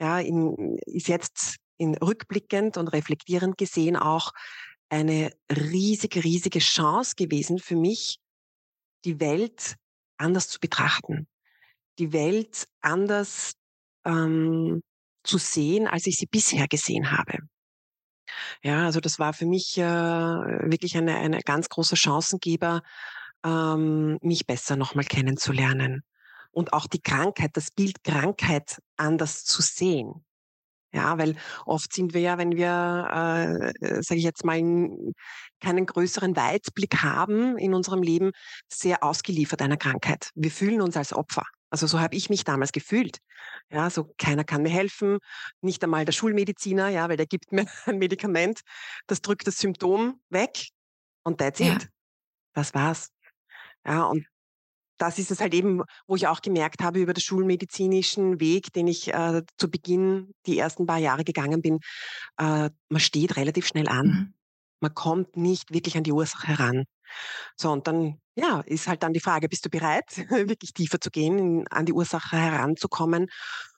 ja, 0.00 0.18
in, 0.18 0.78
ist 0.86 1.08
jetzt 1.08 1.56
in 1.76 1.94
rückblickend 1.94 2.78
und 2.78 2.88
reflektierend 2.88 3.58
gesehen 3.58 3.96
auch 3.96 4.32
eine 4.88 5.30
riesige, 5.50 6.24
riesige 6.24 6.60
Chance 6.60 7.14
gewesen 7.16 7.58
für 7.58 7.76
mich, 7.76 8.18
die 9.04 9.20
Welt 9.20 9.74
anders 10.16 10.48
zu 10.48 10.58
betrachten, 10.58 11.28
die 11.98 12.14
Welt 12.14 12.66
anders 12.80 13.52
ähm, 14.06 14.82
zu 15.24 15.36
sehen, 15.36 15.86
als 15.86 16.06
ich 16.06 16.16
sie 16.16 16.26
bisher 16.26 16.66
gesehen 16.66 17.10
habe. 17.10 17.40
Ja, 18.62 18.86
also 18.86 19.00
das 19.00 19.18
war 19.18 19.34
für 19.34 19.46
mich 19.46 19.76
äh, 19.76 19.82
wirklich 19.82 20.96
eine, 20.96 21.16
eine 21.16 21.40
ganz 21.40 21.68
große 21.68 21.96
Chancengeber, 21.96 22.82
ähm, 23.44 24.18
mich 24.22 24.46
besser 24.46 24.76
nochmal 24.76 25.04
kennenzulernen 25.04 26.02
und 26.58 26.72
auch 26.72 26.88
die 26.88 27.00
Krankheit, 27.00 27.52
das 27.54 27.70
Bild 27.70 28.02
Krankheit 28.02 28.82
anders 28.96 29.44
zu 29.44 29.62
sehen. 29.62 30.24
Ja, 30.92 31.16
weil 31.16 31.36
oft 31.66 31.92
sind 31.92 32.14
wir 32.14 32.20
ja, 32.20 32.36
wenn 32.36 32.56
wir, 32.56 33.72
äh, 33.80 34.02
sage 34.02 34.18
ich 34.18 34.24
jetzt 34.24 34.44
mal, 34.44 34.58
keinen 35.60 35.86
größeren 35.86 36.34
Weitblick 36.34 36.96
haben 37.00 37.56
in 37.58 37.74
unserem 37.74 38.02
Leben, 38.02 38.32
sehr 38.68 39.04
ausgeliefert 39.04 39.62
einer 39.62 39.76
Krankheit. 39.76 40.30
Wir 40.34 40.50
fühlen 40.50 40.80
uns 40.80 40.96
als 40.96 41.12
Opfer. 41.12 41.44
Also 41.70 41.86
so 41.86 42.00
habe 42.00 42.16
ich 42.16 42.28
mich 42.28 42.42
damals 42.42 42.72
gefühlt. 42.72 43.18
Ja, 43.70 43.88
so 43.88 44.12
keiner 44.18 44.42
kann 44.42 44.62
mir 44.62 44.70
helfen, 44.70 45.18
nicht 45.60 45.84
einmal 45.84 46.06
der 46.06 46.12
Schulmediziner, 46.12 46.88
ja, 46.88 47.08
weil 47.08 47.18
der 47.18 47.26
gibt 47.26 47.52
mir 47.52 47.66
ein 47.84 47.98
Medikament, 47.98 48.62
das 49.06 49.22
drückt 49.22 49.46
das 49.46 49.58
Symptom 49.58 50.20
weg 50.28 50.70
und 51.22 51.38
that's 51.38 51.60
ja. 51.60 51.74
it. 51.74 51.88
Das 52.52 52.74
war's. 52.74 53.12
Ja, 53.86 54.02
und 54.06 54.26
das 54.98 55.18
ist 55.18 55.30
es 55.30 55.40
halt 55.40 55.54
eben, 55.54 55.82
wo 56.06 56.16
ich 56.16 56.26
auch 56.26 56.42
gemerkt 56.42 56.82
habe 56.82 57.00
über 57.00 57.14
den 57.14 57.22
schulmedizinischen 57.22 58.40
Weg, 58.40 58.72
den 58.72 58.88
ich 58.88 59.12
äh, 59.12 59.42
zu 59.56 59.70
Beginn 59.70 60.34
die 60.46 60.58
ersten 60.58 60.86
paar 60.86 60.98
Jahre 60.98 61.24
gegangen 61.24 61.62
bin, 61.62 61.78
äh, 62.38 62.70
man 62.88 63.00
steht 63.00 63.36
relativ 63.36 63.66
schnell 63.66 63.88
an. 63.88 64.06
Mhm. 64.06 64.34
Man 64.80 64.94
kommt 64.94 65.36
nicht 65.36 65.72
wirklich 65.72 65.96
an 65.96 66.04
die 66.04 66.12
Ursache 66.12 66.48
heran. 66.48 66.84
So, 67.56 67.70
und 67.72 67.86
dann, 67.86 68.20
ja, 68.36 68.60
ist 68.60 68.86
halt 68.86 69.02
dann 69.02 69.12
die 69.12 69.20
Frage, 69.20 69.48
bist 69.48 69.64
du 69.64 69.70
bereit, 69.70 70.04
wirklich 70.30 70.72
tiefer 70.72 71.00
zu 71.00 71.10
gehen, 71.10 71.66
an 71.68 71.86
die 71.86 71.92
Ursache 71.92 72.36
heranzukommen? 72.36 73.28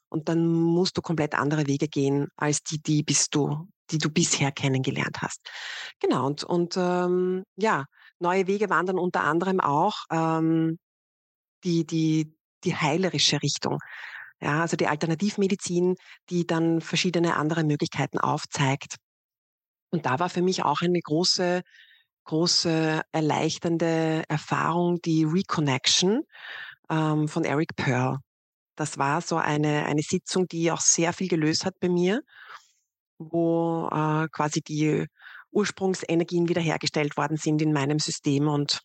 Und 0.08 0.28
dann 0.28 0.46
musst 0.46 0.96
du 0.96 1.02
komplett 1.02 1.34
andere 1.34 1.66
Wege 1.66 1.86
gehen, 1.86 2.28
als 2.36 2.62
die, 2.62 2.82
die 2.82 3.02
bist 3.02 3.34
du, 3.34 3.68
die 3.90 3.98
du 3.98 4.10
bisher 4.10 4.50
kennengelernt 4.50 5.18
hast. 5.22 5.40
Genau, 6.00 6.26
und, 6.26 6.42
und 6.42 6.76
ähm, 6.76 7.44
ja, 7.56 7.84
neue 8.18 8.46
Wege 8.46 8.68
waren 8.70 8.86
dann 8.86 8.98
unter 8.98 9.22
anderem 9.22 9.60
auch, 9.60 10.04
ähm, 10.10 10.78
die, 11.64 11.86
die, 11.86 12.34
die 12.64 12.76
heilerische 12.76 13.42
Richtung. 13.42 13.78
Ja, 14.40 14.62
also 14.62 14.76
die 14.76 14.86
Alternativmedizin, 14.86 15.96
die 16.30 16.46
dann 16.46 16.80
verschiedene 16.80 17.36
andere 17.36 17.64
Möglichkeiten 17.64 18.18
aufzeigt. 18.18 18.96
Und 19.90 20.06
da 20.06 20.18
war 20.18 20.30
für 20.30 20.42
mich 20.42 20.64
auch 20.64 20.80
eine 20.80 21.00
große, 21.00 21.62
große 22.24 23.02
erleichternde 23.12 24.24
Erfahrung 24.28 25.00
die 25.02 25.24
Reconnection 25.24 26.22
ähm, 26.88 27.28
von 27.28 27.44
Eric 27.44 27.76
Pearl. 27.76 28.18
Das 28.76 28.98
war 28.98 29.20
so 29.20 29.36
eine, 29.36 29.84
eine 29.86 30.02
Sitzung, 30.02 30.48
die 30.48 30.72
auch 30.72 30.80
sehr 30.80 31.12
viel 31.12 31.28
gelöst 31.28 31.66
hat 31.66 31.74
bei 31.80 31.88
mir, 31.88 32.22
wo 33.18 33.88
äh, 33.92 34.28
quasi 34.32 34.62
die 34.62 35.06
Ursprungsenergien 35.50 36.48
wiederhergestellt 36.48 37.16
worden 37.16 37.36
sind 37.36 37.60
in 37.60 37.72
meinem 37.72 37.98
System 37.98 38.48
und 38.48 38.80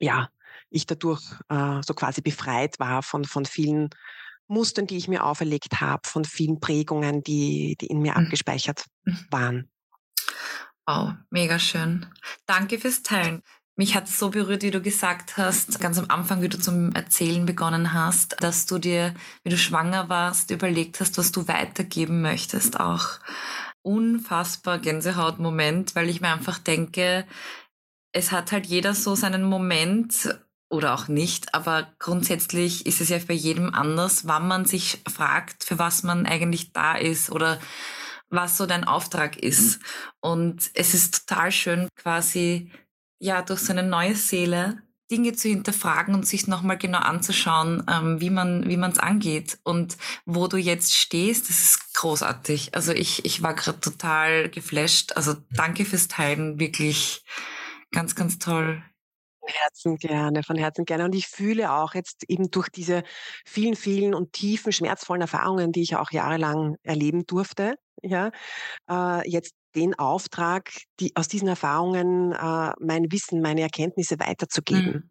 ja, 0.00 0.28
ich 0.70 0.86
dadurch 0.86 1.22
äh, 1.48 1.80
so 1.82 1.94
quasi 1.94 2.20
befreit 2.20 2.78
war 2.78 3.02
von, 3.02 3.24
von 3.24 3.44
vielen 3.44 3.90
Mustern, 4.48 4.86
die 4.86 4.96
ich 4.96 5.08
mir 5.08 5.24
auferlegt 5.24 5.80
habe, 5.80 6.08
von 6.08 6.24
vielen 6.24 6.60
Prägungen, 6.60 7.22
die, 7.22 7.76
die 7.80 7.86
in 7.86 8.00
mir 8.00 8.12
mhm. 8.12 8.24
abgespeichert 8.24 8.84
mhm. 9.04 9.26
waren. 9.30 9.70
Wow, 10.86 11.12
mega 11.30 11.58
schön. 11.58 12.06
Danke 12.46 12.78
fürs 12.78 13.02
Teilen. 13.02 13.42
Mich 13.76 13.94
hat 13.94 14.08
es 14.08 14.18
so 14.18 14.30
berührt, 14.30 14.62
wie 14.62 14.72
du 14.72 14.80
gesagt 14.80 15.36
hast, 15.36 15.80
ganz 15.80 15.98
am 15.98 16.06
Anfang, 16.08 16.42
wie 16.42 16.48
du 16.48 16.58
zum 16.58 16.92
Erzählen 16.92 17.46
begonnen 17.46 17.92
hast, 17.92 18.42
dass 18.42 18.66
du 18.66 18.78
dir, 18.78 19.14
wie 19.44 19.50
du 19.50 19.58
schwanger 19.58 20.08
warst, 20.08 20.50
überlegt 20.50 20.98
hast, 20.98 21.16
was 21.16 21.30
du 21.30 21.46
weitergeben 21.46 22.20
möchtest. 22.20 22.80
Auch 22.80 23.20
unfassbar 23.82 24.80
Gänsehautmoment, 24.80 25.94
weil 25.94 26.08
ich 26.08 26.20
mir 26.20 26.32
einfach 26.32 26.58
denke, 26.58 27.24
es 28.12 28.32
hat 28.32 28.50
halt 28.50 28.66
jeder 28.66 28.94
so 28.94 29.14
seinen 29.14 29.44
Moment 29.44 30.36
oder 30.68 30.94
auch 30.94 31.08
nicht, 31.08 31.54
aber 31.54 31.88
grundsätzlich 31.98 32.86
ist 32.86 33.00
es 33.00 33.08
ja 33.08 33.18
bei 33.26 33.34
jedem 33.34 33.74
anders, 33.74 34.26
wann 34.26 34.46
man 34.46 34.64
sich 34.64 35.00
fragt, 35.08 35.64
für 35.64 35.78
was 35.78 36.02
man 36.02 36.26
eigentlich 36.26 36.72
da 36.72 36.94
ist 36.94 37.30
oder 37.30 37.58
was 38.30 38.56
so 38.58 38.66
dein 38.66 38.84
Auftrag 38.84 39.36
ist. 39.38 39.80
Und 40.20 40.70
es 40.74 40.92
ist 40.92 41.26
total 41.26 41.52
schön, 41.52 41.88
quasi 41.96 42.70
ja 43.18 43.42
durch 43.42 43.60
seine 43.60 43.82
neue 43.82 44.14
Seele 44.14 44.82
Dinge 45.10 45.32
zu 45.32 45.48
hinterfragen 45.48 46.14
und 46.14 46.26
sich 46.26 46.46
nochmal 46.46 46.76
genau 46.76 46.98
anzuschauen, 46.98 47.82
ähm, 47.90 48.20
wie 48.20 48.28
man 48.28 48.68
wie 48.68 48.76
man 48.76 48.92
es 48.92 48.98
angeht 48.98 49.58
und 49.62 49.96
wo 50.26 50.48
du 50.48 50.58
jetzt 50.58 50.94
stehst, 50.94 51.48
das 51.48 51.60
ist 51.60 51.94
großartig. 51.94 52.74
Also 52.74 52.92
ich 52.92 53.24
ich 53.24 53.42
war 53.42 53.54
gerade 53.54 53.80
total 53.80 54.50
geflasht. 54.50 55.12
Also 55.16 55.34
danke 55.50 55.86
fürs 55.86 56.08
Teilen, 56.08 56.60
wirklich 56.60 57.24
ganz 57.90 58.14
ganz 58.14 58.38
toll. 58.38 58.82
Von 59.48 59.54
Herzen 59.62 59.96
gerne, 59.96 60.42
von 60.42 60.56
Herzen 60.56 60.84
gerne. 60.84 61.04
Und 61.04 61.14
ich 61.14 61.26
fühle 61.26 61.72
auch 61.72 61.94
jetzt 61.94 62.24
eben 62.28 62.50
durch 62.50 62.68
diese 62.68 63.02
vielen, 63.46 63.76
vielen 63.76 64.14
und 64.14 64.32
tiefen, 64.32 64.72
schmerzvollen 64.72 65.22
Erfahrungen, 65.22 65.72
die 65.72 65.82
ich 65.82 65.96
auch 65.96 66.10
jahrelang 66.10 66.76
erleben 66.82 67.24
durfte, 67.26 67.76
ja, 68.02 68.30
äh, 68.90 69.28
jetzt 69.28 69.54
den 69.74 69.98
Auftrag, 69.98 70.70
die, 71.00 71.12
aus 71.14 71.28
diesen 71.28 71.48
Erfahrungen 71.48 72.32
äh, 72.32 72.72
mein 72.78 73.10
Wissen, 73.10 73.40
meine 73.40 73.62
Erkenntnisse 73.62 74.18
weiterzugeben. 74.18 75.10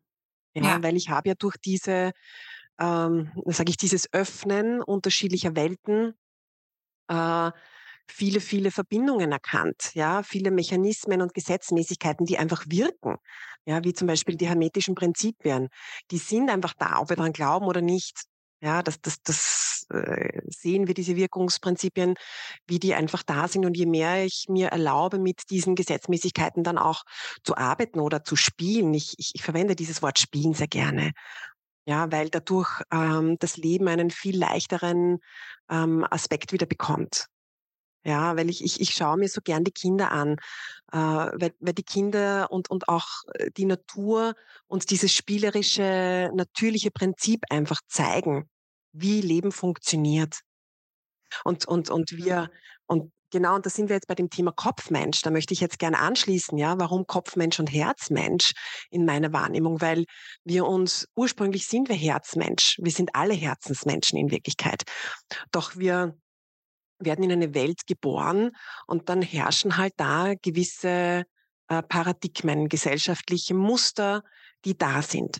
Mhm. 0.53 0.63
Ja, 0.63 0.75
ja, 0.75 0.84
weil 0.84 0.96
ich 0.96 1.10
habe 1.10 1.29
ja 1.29 1.36
durch 1.36 1.56
diese, 1.63 2.12
ähm, 2.79 3.32
sage 3.46 3.72
ich, 3.72 3.77
dieses 3.77 4.12
Öffnen 4.13 4.82
unterschiedlicher 4.82 5.56
Welten 5.56 6.13
äh, 7.08 7.51
viele, 8.08 8.39
viele 8.39 8.72
Verbindungen 8.72 9.32
erkannt, 9.32 9.91
ja, 9.94 10.24
viele 10.24 10.51
Mechanismen 10.51 11.22
und 11.22 11.34
Gesetzmäßigkeiten, 11.34 12.25
die 12.25 12.38
einfach 12.38 12.65
wirken, 12.67 13.17
ja, 13.67 13.83
wie 13.83 13.93
zum 13.93 14.07
Beispiel 14.07 14.38
die 14.38 14.47
hermetischen 14.47 14.95
Prinzipien. 14.95 15.67
Die 16.09 16.19
sind 16.19 16.50
einfach 16.50 16.74
da, 16.74 17.00
ob 17.00 17.09
wir 17.09 17.17
daran 17.17 17.33
glauben 17.33 17.65
oder 17.65 17.81
nicht. 17.81 18.24
Ja, 18.62 18.81
das, 18.81 19.01
das, 19.01 19.21
das 19.24 19.86
äh, 19.89 20.39
sehen 20.47 20.88
wir, 20.88 20.93
diese 20.93 21.17
Wirkungsprinzipien, 21.17 22.15
wie 22.65 22.79
die 22.79 22.95
einfach 22.95 23.24
da 23.24 23.50
sind. 23.50 23.65
Und 23.65 23.75
je 23.75 23.86
mehr 23.86 24.24
ich 24.24 24.45
mir 24.47 24.69
erlaube, 24.69 25.19
mit 25.19 25.50
diesen 25.50 25.75
Gesetzmäßigkeiten 25.75 26.63
dann 26.63 26.77
auch 26.77 27.03
zu 27.43 27.57
arbeiten 27.57 28.00
oder 28.00 28.24
zu 28.24 28.38
spielen, 28.38 28.93
ich, 28.93 29.15
ich, 29.17 29.31
ich 29.36 29.43
verwende 29.43 29.75
dieses 29.75 30.01
Wort 30.01 30.17
spielen 30.17 30.53
sehr 30.53 30.67
gerne. 30.67 31.12
Ja, 31.86 32.09
weil 32.09 32.29
dadurch 32.29 32.81
ähm, 32.91 33.36
das 33.39 33.57
Leben 33.57 33.89
einen 33.89 34.12
viel 34.12 34.38
leichteren 34.39 35.19
ähm, 35.69 36.07
Aspekt 36.09 36.53
wieder 36.53 36.65
bekommt. 36.65 37.27
Ja, 38.07 38.37
weil 38.37 38.49
ich, 38.49 38.63
ich, 38.63 38.79
ich 38.79 38.91
schaue 38.91 39.17
mir 39.17 39.27
so 39.27 39.41
gern 39.41 39.65
die 39.65 39.71
Kinder 39.71 40.13
an, 40.13 40.37
äh, 40.93 40.97
weil, 40.97 41.53
weil 41.59 41.73
die 41.73 41.83
Kinder 41.83 42.49
und, 42.49 42.71
und 42.71 42.87
auch 42.87 43.05
äh, 43.33 43.51
die 43.51 43.65
Natur 43.65 44.33
uns 44.67 44.85
dieses 44.85 45.11
spielerische, 45.11 46.31
natürliche 46.33 46.89
Prinzip 46.89 47.41
einfach 47.49 47.81
zeigen, 47.89 48.49
wie 48.93 49.19
Leben 49.19 49.51
funktioniert. 49.51 50.39
Und, 51.43 51.67
und, 51.67 51.89
und 51.89 52.11
wir, 52.13 52.49
und 52.85 53.11
genau, 53.29 53.55
und 53.55 53.65
da 53.65 53.69
sind 53.69 53.89
wir 53.89 53.97
jetzt 53.97 54.07
bei 54.07 54.15
dem 54.15 54.29
Thema 54.29 54.53
Kopfmensch. 54.53 55.21
Da 55.21 55.29
möchte 55.29 55.53
ich 55.53 55.59
jetzt 55.59 55.77
gerne 55.77 55.99
anschließen, 55.99 56.57
ja, 56.57 56.79
warum 56.79 57.07
Kopfmensch 57.07 57.59
und 57.59 57.67
Herzmensch 57.67 58.53
in 58.89 59.03
meiner 59.03 59.33
Wahrnehmung, 59.33 59.81
weil 59.81 60.05
wir 60.45 60.65
uns, 60.65 61.09
ursprünglich 61.13 61.67
sind 61.67 61.89
wir 61.89 61.95
Herzmensch. 61.97 62.77
Wir 62.81 62.93
sind 62.93 63.15
alle 63.15 63.33
Herzensmenschen 63.33 64.17
in 64.17 64.31
Wirklichkeit. 64.31 64.83
Doch 65.51 65.75
wir 65.75 66.17
werden 67.00 67.24
in 67.24 67.32
eine 67.32 67.54
Welt 67.54 67.86
geboren 67.88 68.51
und 68.88 69.10
dann 69.10 69.22
herrschen 69.22 69.77
halt 69.77 69.94
da 69.98 70.34
gewisse 70.42 71.25
äh, 71.68 71.84
Paradigmen, 71.84 72.70
gesellschaftliche 72.70 73.54
Muster, 73.54 74.24
die 74.66 74.77
da 74.77 75.01
sind. 75.01 75.39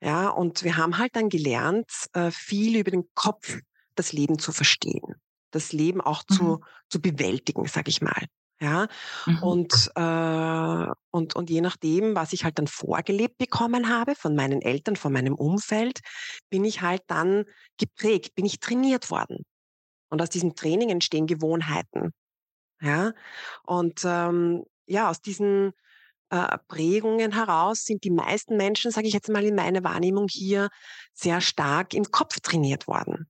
Ja, 0.00 0.28
und 0.28 0.64
wir 0.64 0.76
haben 0.76 0.98
halt 0.98 1.16
dann 1.16 1.28
gelernt, 1.28 1.90
äh, 2.12 2.30
viel 2.30 2.76
über 2.76 2.90
den 2.90 3.08
Kopf 3.14 3.58
das 3.94 4.12
Leben 4.12 4.38
zu 4.38 4.52
verstehen, 4.52 5.14
das 5.50 5.72
Leben 5.72 6.00
auch 6.00 6.24
mhm. 6.28 6.34
zu, 6.34 6.60
zu 6.90 7.00
bewältigen, 7.00 7.66
sag 7.66 7.88
ich 7.88 8.00
mal. 8.02 8.26
Ja, 8.60 8.86
mhm. 9.26 9.42
und, 9.42 9.90
äh, 9.96 10.86
und, 11.10 11.34
und 11.34 11.50
je 11.50 11.60
nachdem, 11.60 12.14
was 12.14 12.32
ich 12.32 12.44
halt 12.44 12.58
dann 12.58 12.68
vorgelebt 12.68 13.36
bekommen 13.36 13.88
habe 13.88 14.14
von 14.14 14.36
meinen 14.36 14.62
Eltern, 14.62 14.94
von 14.94 15.12
meinem 15.12 15.34
Umfeld, 15.34 16.00
bin 16.50 16.64
ich 16.64 16.80
halt 16.80 17.02
dann 17.08 17.44
geprägt, 17.78 18.34
bin 18.36 18.46
ich 18.46 18.60
trainiert 18.60 19.10
worden. 19.10 19.44
Und 20.14 20.22
aus 20.22 20.30
diesem 20.30 20.54
Training 20.54 20.90
entstehen 20.90 21.26
Gewohnheiten. 21.26 22.12
Ja, 22.80 23.14
und 23.64 24.02
ähm, 24.04 24.64
ja, 24.86 25.10
aus 25.10 25.20
diesen 25.20 25.72
äh, 26.30 26.56
Prägungen 26.68 27.32
heraus 27.32 27.84
sind 27.84 28.04
die 28.04 28.12
meisten 28.12 28.56
Menschen, 28.56 28.92
sage 28.92 29.08
ich 29.08 29.12
jetzt 29.12 29.28
mal 29.28 29.42
in 29.42 29.56
meiner 29.56 29.82
Wahrnehmung 29.82 30.28
hier, 30.30 30.68
sehr 31.14 31.40
stark 31.40 31.94
im 31.94 32.04
Kopf 32.04 32.38
trainiert 32.38 32.86
worden. 32.86 33.28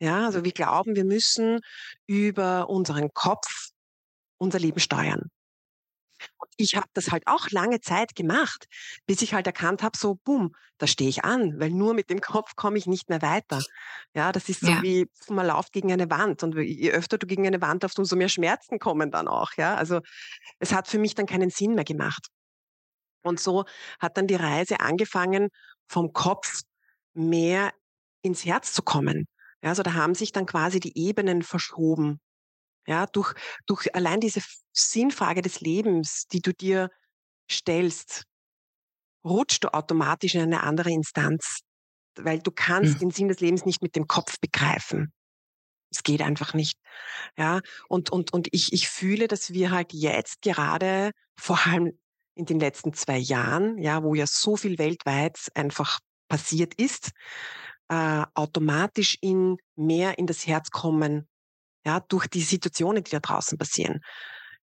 Ja, 0.00 0.24
also 0.24 0.42
wir 0.42 0.52
glauben, 0.52 0.96
wir 0.96 1.04
müssen 1.04 1.60
über 2.06 2.70
unseren 2.70 3.12
Kopf 3.12 3.68
unser 4.38 4.58
Leben 4.58 4.80
steuern. 4.80 5.30
Ich 6.56 6.76
habe 6.76 6.86
das 6.92 7.10
halt 7.10 7.24
auch 7.26 7.50
lange 7.50 7.80
Zeit 7.80 8.14
gemacht, 8.14 8.66
bis 9.06 9.22
ich 9.22 9.34
halt 9.34 9.46
erkannt 9.46 9.82
habe, 9.82 9.96
so, 9.96 10.16
bumm, 10.24 10.54
da 10.78 10.86
stehe 10.86 11.08
ich 11.08 11.24
an, 11.24 11.58
weil 11.58 11.70
nur 11.70 11.94
mit 11.94 12.10
dem 12.10 12.20
Kopf 12.20 12.56
komme 12.56 12.78
ich 12.78 12.86
nicht 12.86 13.08
mehr 13.08 13.22
weiter. 13.22 13.62
Ja, 14.14 14.32
das 14.32 14.48
ist 14.48 14.60
so 14.60 14.70
ja. 14.70 14.82
wie, 14.82 15.06
man 15.28 15.46
läuft 15.46 15.72
gegen 15.72 15.92
eine 15.92 16.10
Wand 16.10 16.42
und 16.42 16.56
je 16.56 16.90
öfter 16.90 17.18
du 17.18 17.26
gegen 17.26 17.46
eine 17.46 17.60
Wand 17.60 17.82
läufst, 17.82 17.98
umso 17.98 18.16
mehr 18.16 18.28
Schmerzen 18.28 18.78
kommen 18.78 19.10
dann 19.10 19.28
auch. 19.28 19.52
Ja, 19.56 19.74
also 19.76 20.00
es 20.58 20.72
hat 20.72 20.88
für 20.88 20.98
mich 20.98 21.14
dann 21.14 21.26
keinen 21.26 21.50
Sinn 21.50 21.74
mehr 21.74 21.84
gemacht. 21.84 22.28
Und 23.22 23.40
so 23.40 23.64
hat 24.00 24.16
dann 24.16 24.26
die 24.26 24.34
Reise 24.34 24.80
angefangen, 24.80 25.48
vom 25.88 26.12
Kopf 26.12 26.62
mehr 27.14 27.72
ins 28.22 28.44
Herz 28.44 28.72
zu 28.72 28.82
kommen. 28.82 29.26
Ja, 29.62 29.70
also 29.70 29.82
da 29.82 29.94
haben 29.94 30.14
sich 30.14 30.32
dann 30.32 30.46
quasi 30.46 30.80
die 30.80 30.98
Ebenen 30.98 31.42
verschoben. 31.42 32.20
Ja, 32.86 33.06
durch, 33.06 33.34
durch 33.66 33.94
allein 33.94 34.20
diese 34.20 34.40
Sinnfrage 34.72 35.42
des 35.42 35.60
Lebens, 35.60 36.26
die 36.32 36.40
du 36.40 36.52
dir 36.52 36.90
stellst, 37.50 38.24
rutscht 39.24 39.64
du 39.64 39.72
automatisch 39.72 40.34
in 40.34 40.42
eine 40.42 40.62
andere 40.62 40.90
Instanz, 40.90 41.60
weil 42.16 42.40
du 42.40 42.50
kannst 42.50 42.94
mhm. 42.94 42.98
den 42.98 43.10
Sinn 43.10 43.28
des 43.28 43.40
Lebens 43.40 43.64
nicht 43.64 43.82
mit 43.82 43.94
dem 43.94 44.06
Kopf 44.06 44.38
begreifen. 44.40 45.12
Es 45.90 46.02
geht 46.02 46.22
einfach 46.22 46.54
nicht. 46.54 46.78
Ja, 47.36 47.60
und, 47.88 48.10
und, 48.10 48.32
und 48.32 48.48
ich, 48.50 48.72
ich 48.72 48.88
fühle, 48.88 49.28
dass 49.28 49.52
wir 49.52 49.70
halt 49.70 49.92
jetzt 49.92 50.42
gerade, 50.42 51.12
vor 51.38 51.66
allem 51.66 51.98
in 52.34 52.46
den 52.46 52.58
letzten 52.58 52.94
zwei 52.94 53.18
Jahren, 53.18 53.78
ja, 53.78 54.02
wo 54.02 54.14
ja 54.14 54.26
so 54.26 54.56
viel 54.56 54.78
weltweit 54.78 55.38
einfach 55.54 56.00
passiert 56.28 56.74
ist, 56.74 57.10
äh, 57.88 58.24
automatisch 58.34 59.18
in 59.20 59.58
mehr 59.76 60.18
in 60.18 60.26
das 60.26 60.46
Herz 60.46 60.70
kommen 60.70 61.28
ja, 61.84 62.00
durch 62.00 62.26
die 62.28 62.42
Situationen, 62.42 63.04
die 63.04 63.10
da 63.10 63.20
draußen 63.20 63.58
passieren. 63.58 64.00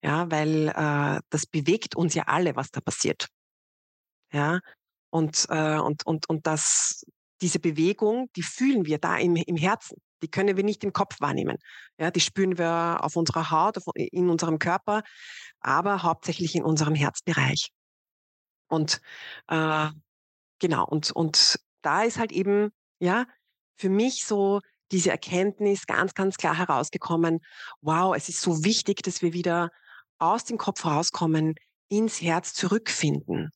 Ja, 0.01 0.31
weil 0.31 0.69
äh, 0.69 1.21
das 1.29 1.45
bewegt 1.45 1.95
uns 1.95 2.13
ja 2.13 2.23
alle, 2.23 2.55
was 2.55 2.71
da 2.71 2.79
passiert. 2.79 3.27
Ja, 4.31 4.59
und, 5.09 5.47
äh, 5.49 5.77
und, 5.79 6.05
und, 6.05 6.29
und 6.29 6.47
das, 6.47 7.03
diese 7.41 7.59
Bewegung, 7.59 8.29
die 8.35 8.43
fühlen 8.43 8.85
wir 8.85 8.99
da 8.99 9.17
im, 9.17 9.35
im 9.35 9.57
Herzen. 9.57 9.97
Die 10.21 10.29
können 10.29 10.57
wir 10.57 10.63
nicht 10.63 10.83
im 10.83 10.93
Kopf 10.93 11.19
wahrnehmen. 11.19 11.57
Ja, 11.97 12.11
die 12.11 12.19
spüren 12.19 12.57
wir 12.57 12.99
auf 13.01 13.15
unserer 13.15 13.51
Haut, 13.51 13.77
auf, 13.77 13.85
in 13.95 14.29
unserem 14.29 14.59
Körper, 14.59 15.03
aber 15.61 16.03
hauptsächlich 16.03 16.55
in 16.55 16.63
unserem 16.63 16.95
Herzbereich. 16.95 17.71
Und 18.67 19.01
äh, 19.47 19.89
genau, 20.59 20.85
und, 20.85 21.11
und 21.11 21.59
da 21.81 22.03
ist 22.03 22.19
halt 22.19 22.31
eben, 22.31 22.71
ja, 22.99 23.25
für 23.77 23.89
mich 23.89 24.25
so 24.25 24.59
diese 24.91 25.12
Erkenntnis 25.12 25.86
ganz, 25.86 26.13
ganz 26.13 26.38
klar 26.38 26.58
herausgekommen, 26.58 27.39
wow, 27.81 28.15
es 28.15 28.29
ist 28.29 28.41
so 28.41 28.63
wichtig, 28.63 29.01
dass 29.03 29.22
wir 29.22 29.34
wieder 29.34 29.69
aus 30.17 30.46
dem 30.46 30.58
Kopf 30.58 30.86
rauskommen, 30.86 31.55
ins 31.89 32.22
Herz 32.22 32.53
zurückfinden, 32.53 33.51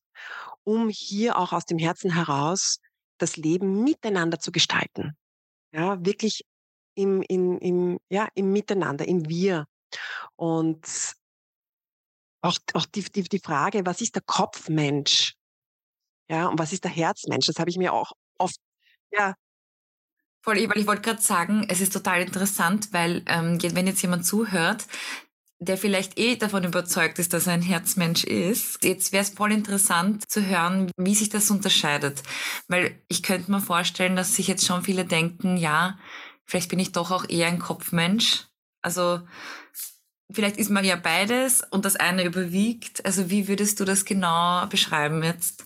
um 0.64 0.90
hier 0.90 1.38
auch 1.38 1.54
aus 1.54 1.66
dem 1.66 1.78
Herzen 1.78 2.14
heraus 2.14 2.80
das 3.18 3.38
Leben 3.38 3.84
miteinander 3.84 4.40
zu 4.40 4.52
gestalten. 4.52 5.16
Ja, 5.72 6.04
wirklich 6.04 6.46
im, 6.96 7.22
im, 7.24 7.58
im, 7.60 8.00
ja, 8.10 8.28
im 8.36 8.52
Miteinander, 8.52 9.08
im 9.08 9.28
Wir. 9.28 9.66
Und 10.36 11.16
auch, 12.42 12.58
auch 12.74 12.86
die, 12.86 13.04
die, 13.04 13.24
die 13.24 13.40
Frage, 13.40 13.86
was 13.86 14.02
ist 14.02 14.16
der 14.16 14.24
Kopfmensch? 14.26 15.36
Ja, 16.30 16.48
und 16.48 16.60
was 16.60 16.74
ist 16.74 16.84
der 16.84 16.92
Herzmensch? 16.92 17.46
Das 17.46 17.60
habe 17.60 17.70
ich 17.70 17.78
mir 17.78 17.94
auch 17.94 18.12
oft, 18.38 18.58
ja. 19.12 19.36
Voll, 20.44 20.58
weil 20.70 20.78
ich 20.78 20.88
wollte 20.88 21.02
gerade 21.02 21.22
sagen, 21.22 21.66
es 21.70 21.80
ist 21.80 21.94
total 21.94 22.22
interessant, 22.22 22.90
weil 22.92 23.24
ähm, 23.28 23.58
wenn 23.62 23.88
jetzt 23.88 24.02
jemand 24.02 24.26
zuhört, 24.26 24.86
der 25.60 25.78
vielleicht 25.78 26.20
eh 26.20 26.36
davon 26.36 26.66
überzeugt 26.66 27.20
ist, 27.20 27.34
dass 27.34 27.48
er 27.48 27.54
ein 27.54 27.62
Herzmensch 27.62 28.26
ist. 28.26 28.84
Jetzt 28.84 29.14
wäre 29.14 29.24
es 29.24 29.30
voll 29.30 29.54
interessant 29.54 30.30
zu 30.30 30.46
hören, 30.46 30.92
wie 30.98 31.16
sich 31.16 31.30
das 31.30 31.50
unterscheidet. 31.50 32.22
Weil 32.68 33.02
ich 33.08 33.24
könnte 33.24 33.52
mir 33.52 33.62
vorstellen, 33.62 34.18
dass 34.18 34.36
sich 34.36 34.48
jetzt 34.48 34.66
schon 34.66 34.84
viele 34.84 35.06
denken, 35.06 35.56
ja, 35.56 35.98
vielleicht 36.46 36.70
bin 36.70 36.80
ich 36.80 36.92
doch 36.92 37.12
auch 37.12 37.30
eher 37.30 37.48
ein 37.48 37.60
Kopfmensch. 37.60 38.48
Also 38.82 39.22
vielleicht 40.30 40.58
ist 40.58 40.70
man 40.70 40.84
ja 40.84 40.98
beides 40.98 41.62
und 41.72 41.86
das 41.86 41.96
eine 41.96 42.26
überwiegt. 42.26 43.06
Also 43.06 43.30
wie 43.30 43.48
würdest 43.48 43.80
du 43.80 43.86
das 43.86 44.04
genau 44.04 44.66
beschreiben 44.68 45.24
jetzt? 45.24 45.64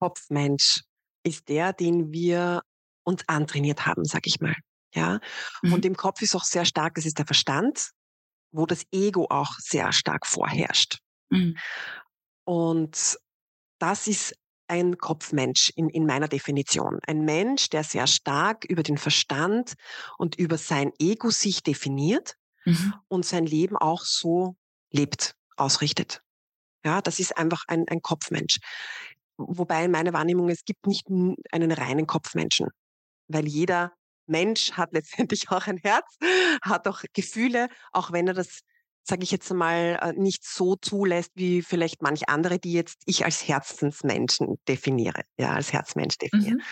Kopfmensch 0.00 0.82
ist 1.22 1.48
der, 1.48 1.72
den 1.72 2.12
wir 2.12 2.62
uns 3.06 3.22
antrainiert 3.28 3.86
haben, 3.86 4.04
sag 4.04 4.26
ich 4.26 4.40
mal. 4.40 4.56
Ja. 4.92 5.20
Mhm. 5.62 5.72
Und 5.72 5.84
im 5.84 5.96
Kopf 5.96 6.20
ist 6.22 6.34
auch 6.34 6.44
sehr 6.44 6.64
stark, 6.64 6.94
das 6.94 7.06
ist 7.06 7.18
der 7.18 7.26
Verstand, 7.26 7.90
wo 8.50 8.66
das 8.66 8.84
Ego 8.92 9.26
auch 9.30 9.52
sehr 9.58 9.92
stark 9.92 10.26
vorherrscht. 10.26 10.98
Mhm. 11.30 11.56
Und 12.44 13.16
das 13.78 14.06
ist 14.06 14.34
ein 14.68 14.98
Kopfmensch 14.98 15.70
in, 15.76 15.88
in 15.88 16.06
meiner 16.06 16.26
Definition. 16.26 16.98
Ein 17.06 17.24
Mensch, 17.24 17.68
der 17.68 17.84
sehr 17.84 18.08
stark 18.08 18.64
über 18.64 18.82
den 18.82 18.98
Verstand 18.98 19.74
und 20.18 20.36
über 20.36 20.58
sein 20.58 20.90
Ego 20.98 21.30
sich 21.30 21.62
definiert 21.62 22.34
mhm. 22.64 22.94
und 23.06 23.24
sein 23.24 23.46
Leben 23.46 23.76
auch 23.76 24.02
so 24.02 24.56
lebt, 24.90 25.36
ausrichtet. 25.56 26.22
Ja, 26.84 27.00
das 27.00 27.20
ist 27.20 27.36
einfach 27.36 27.64
ein, 27.68 27.84
ein 27.88 28.02
Kopfmensch. 28.02 28.58
Wobei 29.36 29.84
in 29.84 29.90
meiner 29.90 30.12
Wahrnehmung, 30.12 30.48
es 30.48 30.64
gibt 30.64 30.86
nicht 30.86 31.06
einen 31.08 31.72
reinen 31.72 32.06
Kopfmenschen, 32.06 32.70
weil 33.28 33.46
jeder 33.46 33.92
Mensch 34.26 34.72
hat 34.72 34.92
letztendlich 34.92 35.48
auch 35.50 35.66
ein 35.66 35.78
Herz, 35.78 36.16
hat 36.62 36.86
auch 36.88 37.02
Gefühle, 37.12 37.68
auch 37.92 38.12
wenn 38.12 38.28
er 38.28 38.34
das, 38.34 38.60
sage 39.04 39.22
ich 39.22 39.30
jetzt 39.30 39.52
mal, 39.52 39.98
äh, 40.02 40.12
nicht 40.14 40.44
so 40.44 40.76
zulässt 40.76 41.30
wie 41.34 41.62
vielleicht 41.62 42.02
manch 42.02 42.28
andere, 42.28 42.58
die 42.58 42.72
jetzt 42.72 43.02
ich 43.06 43.24
als 43.24 43.46
Herzensmenschen 43.46 44.58
definiere, 44.68 45.22
ja, 45.38 45.52
als 45.52 45.72
Herzmensch 45.72 46.18
definiere. 46.18 46.56
Mhm. 46.56 46.62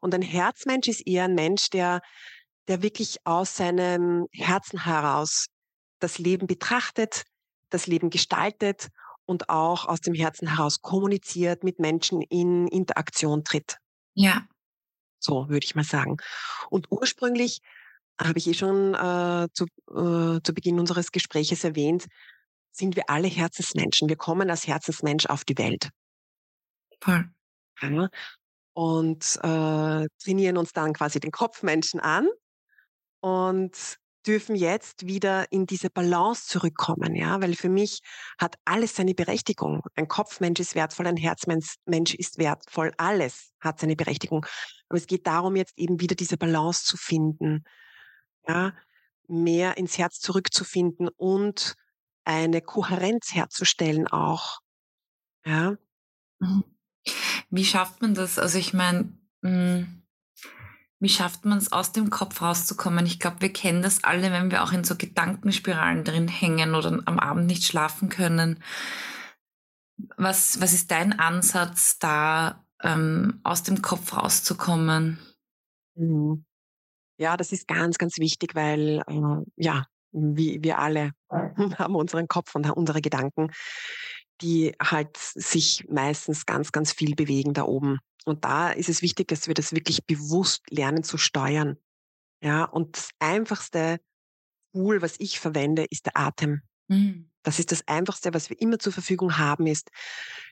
Und 0.00 0.14
ein 0.14 0.22
Herzmensch 0.22 0.88
ist 0.88 1.06
eher 1.06 1.24
ein 1.24 1.34
Mensch, 1.34 1.70
der, 1.70 2.00
der 2.68 2.82
wirklich 2.82 3.18
aus 3.24 3.56
seinem 3.56 4.26
Herzen 4.32 4.84
heraus 4.84 5.46
das 6.00 6.18
Leben 6.18 6.46
betrachtet, 6.46 7.24
das 7.70 7.86
Leben 7.86 8.10
gestaltet 8.10 8.88
und 9.24 9.48
auch 9.48 9.86
aus 9.86 10.00
dem 10.00 10.14
Herzen 10.14 10.48
heraus 10.48 10.80
kommuniziert, 10.80 11.64
mit 11.64 11.78
Menschen 11.78 12.22
in 12.22 12.66
Interaktion 12.68 13.44
tritt. 13.44 13.76
Ja. 14.14 14.46
So 15.18 15.48
würde 15.48 15.64
ich 15.64 15.74
mal 15.74 15.84
sagen. 15.84 16.16
Und 16.70 16.90
ursprünglich 16.90 17.60
habe 18.20 18.38
ich 18.38 18.46
eh 18.48 18.54
schon 18.54 18.94
äh, 18.94 19.48
zu, 19.52 19.64
äh, 19.90 20.40
zu 20.42 20.54
Beginn 20.54 20.80
unseres 20.80 21.12
Gespräches 21.12 21.64
erwähnt, 21.64 22.06
sind 22.72 22.96
wir 22.96 23.10
alle 23.10 23.28
Herzensmenschen. 23.28 24.08
Wir 24.08 24.16
kommen 24.16 24.50
als 24.50 24.66
Herzensmensch 24.66 25.26
auf 25.26 25.44
die 25.44 25.58
Welt. 25.58 25.90
Voll. 27.00 27.28
Ja, 27.80 28.08
und 28.72 29.36
äh, 29.42 30.06
trainieren 30.22 30.56
uns 30.56 30.72
dann 30.72 30.92
quasi 30.92 31.18
den 31.18 31.32
Kopfmenschen 31.32 31.98
an 31.98 32.28
und 33.20 33.98
dürfen 34.26 34.56
jetzt 34.56 35.06
wieder 35.06 35.50
in 35.50 35.66
diese 35.66 35.90
Balance 35.90 36.46
zurückkommen, 36.46 37.14
ja, 37.14 37.40
weil 37.40 37.54
für 37.54 37.68
mich 37.68 38.00
hat 38.38 38.56
alles 38.64 38.96
seine 38.96 39.14
Berechtigung. 39.14 39.82
Ein 39.94 40.08
Kopfmensch 40.08 40.60
ist 40.60 40.74
wertvoll, 40.74 41.06
ein 41.06 41.16
Herzmensch 41.16 42.14
ist 42.14 42.38
wertvoll, 42.38 42.92
alles 42.96 43.52
hat 43.60 43.80
seine 43.80 43.96
Berechtigung. 43.96 44.44
Aber 44.88 44.98
es 44.98 45.06
geht 45.06 45.26
darum, 45.26 45.56
jetzt 45.56 45.78
eben 45.78 46.00
wieder 46.00 46.14
diese 46.14 46.36
Balance 46.36 46.84
zu 46.84 46.96
finden, 46.96 47.64
ja, 48.46 48.74
mehr 49.28 49.76
ins 49.76 49.98
Herz 49.98 50.20
zurückzufinden 50.20 51.08
und 51.16 51.74
eine 52.24 52.60
Kohärenz 52.60 53.34
herzustellen 53.34 54.08
auch, 54.08 54.60
ja. 55.44 55.76
Mhm. 56.40 56.64
Wie 57.50 57.64
schafft 57.64 58.02
man 58.02 58.14
das? 58.14 58.38
Also 58.38 58.58
ich 58.58 58.74
meine, 58.74 59.12
hm, 59.42 59.97
wie 61.00 61.08
schafft 61.08 61.44
man 61.44 61.58
es, 61.58 61.72
aus 61.72 61.92
dem 61.92 62.10
Kopf 62.10 62.42
rauszukommen? 62.42 63.06
Ich 63.06 63.20
glaube, 63.20 63.40
wir 63.40 63.52
kennen 63.52 63.82
das 63.82 64.02
alle, 64.02 64.32
wenn 64.32 64.50
wir 64.50 64.64
auch 64.64 64.72
in 64.72 64.84
so 64.84 64.96
Gedankenspiralen 64.96 66.04
drin 66.04 66.28
hängen 66.28 66.74
oder 66.74 67.00
am 67.04 67.18
Abend 67.18 67.46
nicht 67.46 67.64
schlafen 67.64 68.08
können. 68.08 68.62
Was, 70.16 70.60
was 70.60 70.72
ist 70.72 70.90
dein 70.90 71.18
Ansatz, 71.18 71.98
da 71.98 72.64
ähm, 72.82 73.40
aus 73.44 73.62
dem 73.62 73.82
Kopf 73.82 74.16
rauszukommen? 74.16 75.18
Mhm. 75.94 76.44
Ja, 77.20 77.36
das 77.36 77.52
ist 77.52 77.66
ganz, 77.66 77.98
ganz 77.98 78.18
wichtig, 78.18 78.54
weil 78.54 79.02
äh, 79.06 79.44
ja, 79.56 79.86
wie 80.12 80.62
wir 80.62 80.78
alle 80.78 81.12
haben 81.30 81.94
unseren 81.94 82.28
Kopf 82.28 82.54
und 82.54 82.68
unsere 82.70 83.00
Gedanken, 83.00 83.52
die 84.40 84.74
halt 84.80 85.16
sich 85.16 85.84
meistens 85.88 86.46
ganz, 86.46 86.72
ganz 86.72 86.92
viel 86.92 87.14
bewegen 87.14 87.54
da 87.54 87.64
oben. 87.64 87.98
Und 88.28 88.44
da 88.44 88.70
ist 88.70 88.88
es 88.88 89.02
wichtig, 89.02 89.28
dass 89.28 89.46
wir 89.46 89.54
das 89.54 89.72
wirklich 89.72 90.04
bewusst 90.04 90.62
lernen 90.70 91.02
zu 91.02 91.16
steuern. 91.16 91.78
Ja, 92.42 92.64
und 92.64 92.96
das 92.96 93.10
einfachste 93.18 93.98
Tool, 94.72 95.02
was 95.02 95.16
ich 95.18 95.40
verwende, 95.40 95.86
ist 95.88 96.06
der 96.06 96.16
Atem. 96.16 96.60
Mhm. 96.88 97.30
Das 97.42 97.58
ist 97.58 97.72
das 97.72 97.86
Einfachste, 97.88 98.34
was 98.34 98.50
wir 98.50 98.60
immer 98.60 98.78
zur 98.78 98.92
Verfügung 98.92 99.38
haben, 99.38 99.66
ist 99.66 99.90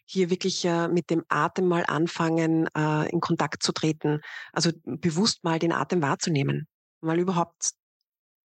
hier 0.06 0.30
wirklich 0.30 0.64
äh, 0.64 0.88
mit 0.88 1.10
dem 1.10 1.24
Atem 1.28 1.66
mal 1.66 1.84
anfangen, 1.86 2.68
äh, 2.74 3.10
in 3.10 3.20
Kontakt 3.20 3.62
zu 3.62 3.72
treten. 3.72 4.20
Also 4.52 4.70
bewusst 4.84 5.44
mal 5.44 5.58
den 5.58 5.72
Atem 5.72 6.00
wahrzunehmen. 6.00 6.66
Mal 7.02 7.18
überhaupt 7.18 7.72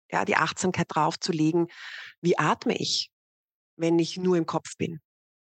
ja, 0.10 0.24
die 0.24 0.38
Achtsamkeit 0.38 0.88
drauf 0.90 1.20
zu 1.20 1.34
legen. 1.34 1.68
Wie 2.22 2.38
atme 2.38 2.78
ich, 2.78 3.12
wenn 3.76 4.00
ich 4.00 4.16
nur 4.16 4.38
im 4.38 4.46
Kopf 4.46 4.78
bin? 4.78 5.02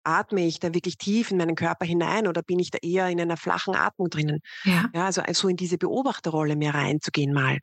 Atme 0.05 0.47
ich 0.47 0.61
da 0.61 0.75
wirklich 0.75 0.97
tief 0.99 1.31
in 1.31 1.37
meinen 1.37 1.55
Körper 1.55 1.85
hinein 1.85 2.27
oder 2.27 2.43
bin 2.43 2.59
ich 2.59 2.71
da 2.71 2.79
eher 2.83 3.09
in 3.09 3.21
einer 3.21 3.37
flachen 3.37 3.75
Atmung 3.75 4.09
drinnen? 4.09 4.41
Ja. 4.65 4.87
ja 4.95 5.07
also, 5.07 5.23
also 5.23 5.49
in 5.49 5.57
diese 5.57 5.79
Beobachterrolle 5.79 6.57
mehr 6.57 6.75
reinzugehen 6.75 7.33
mal 7.33 7.59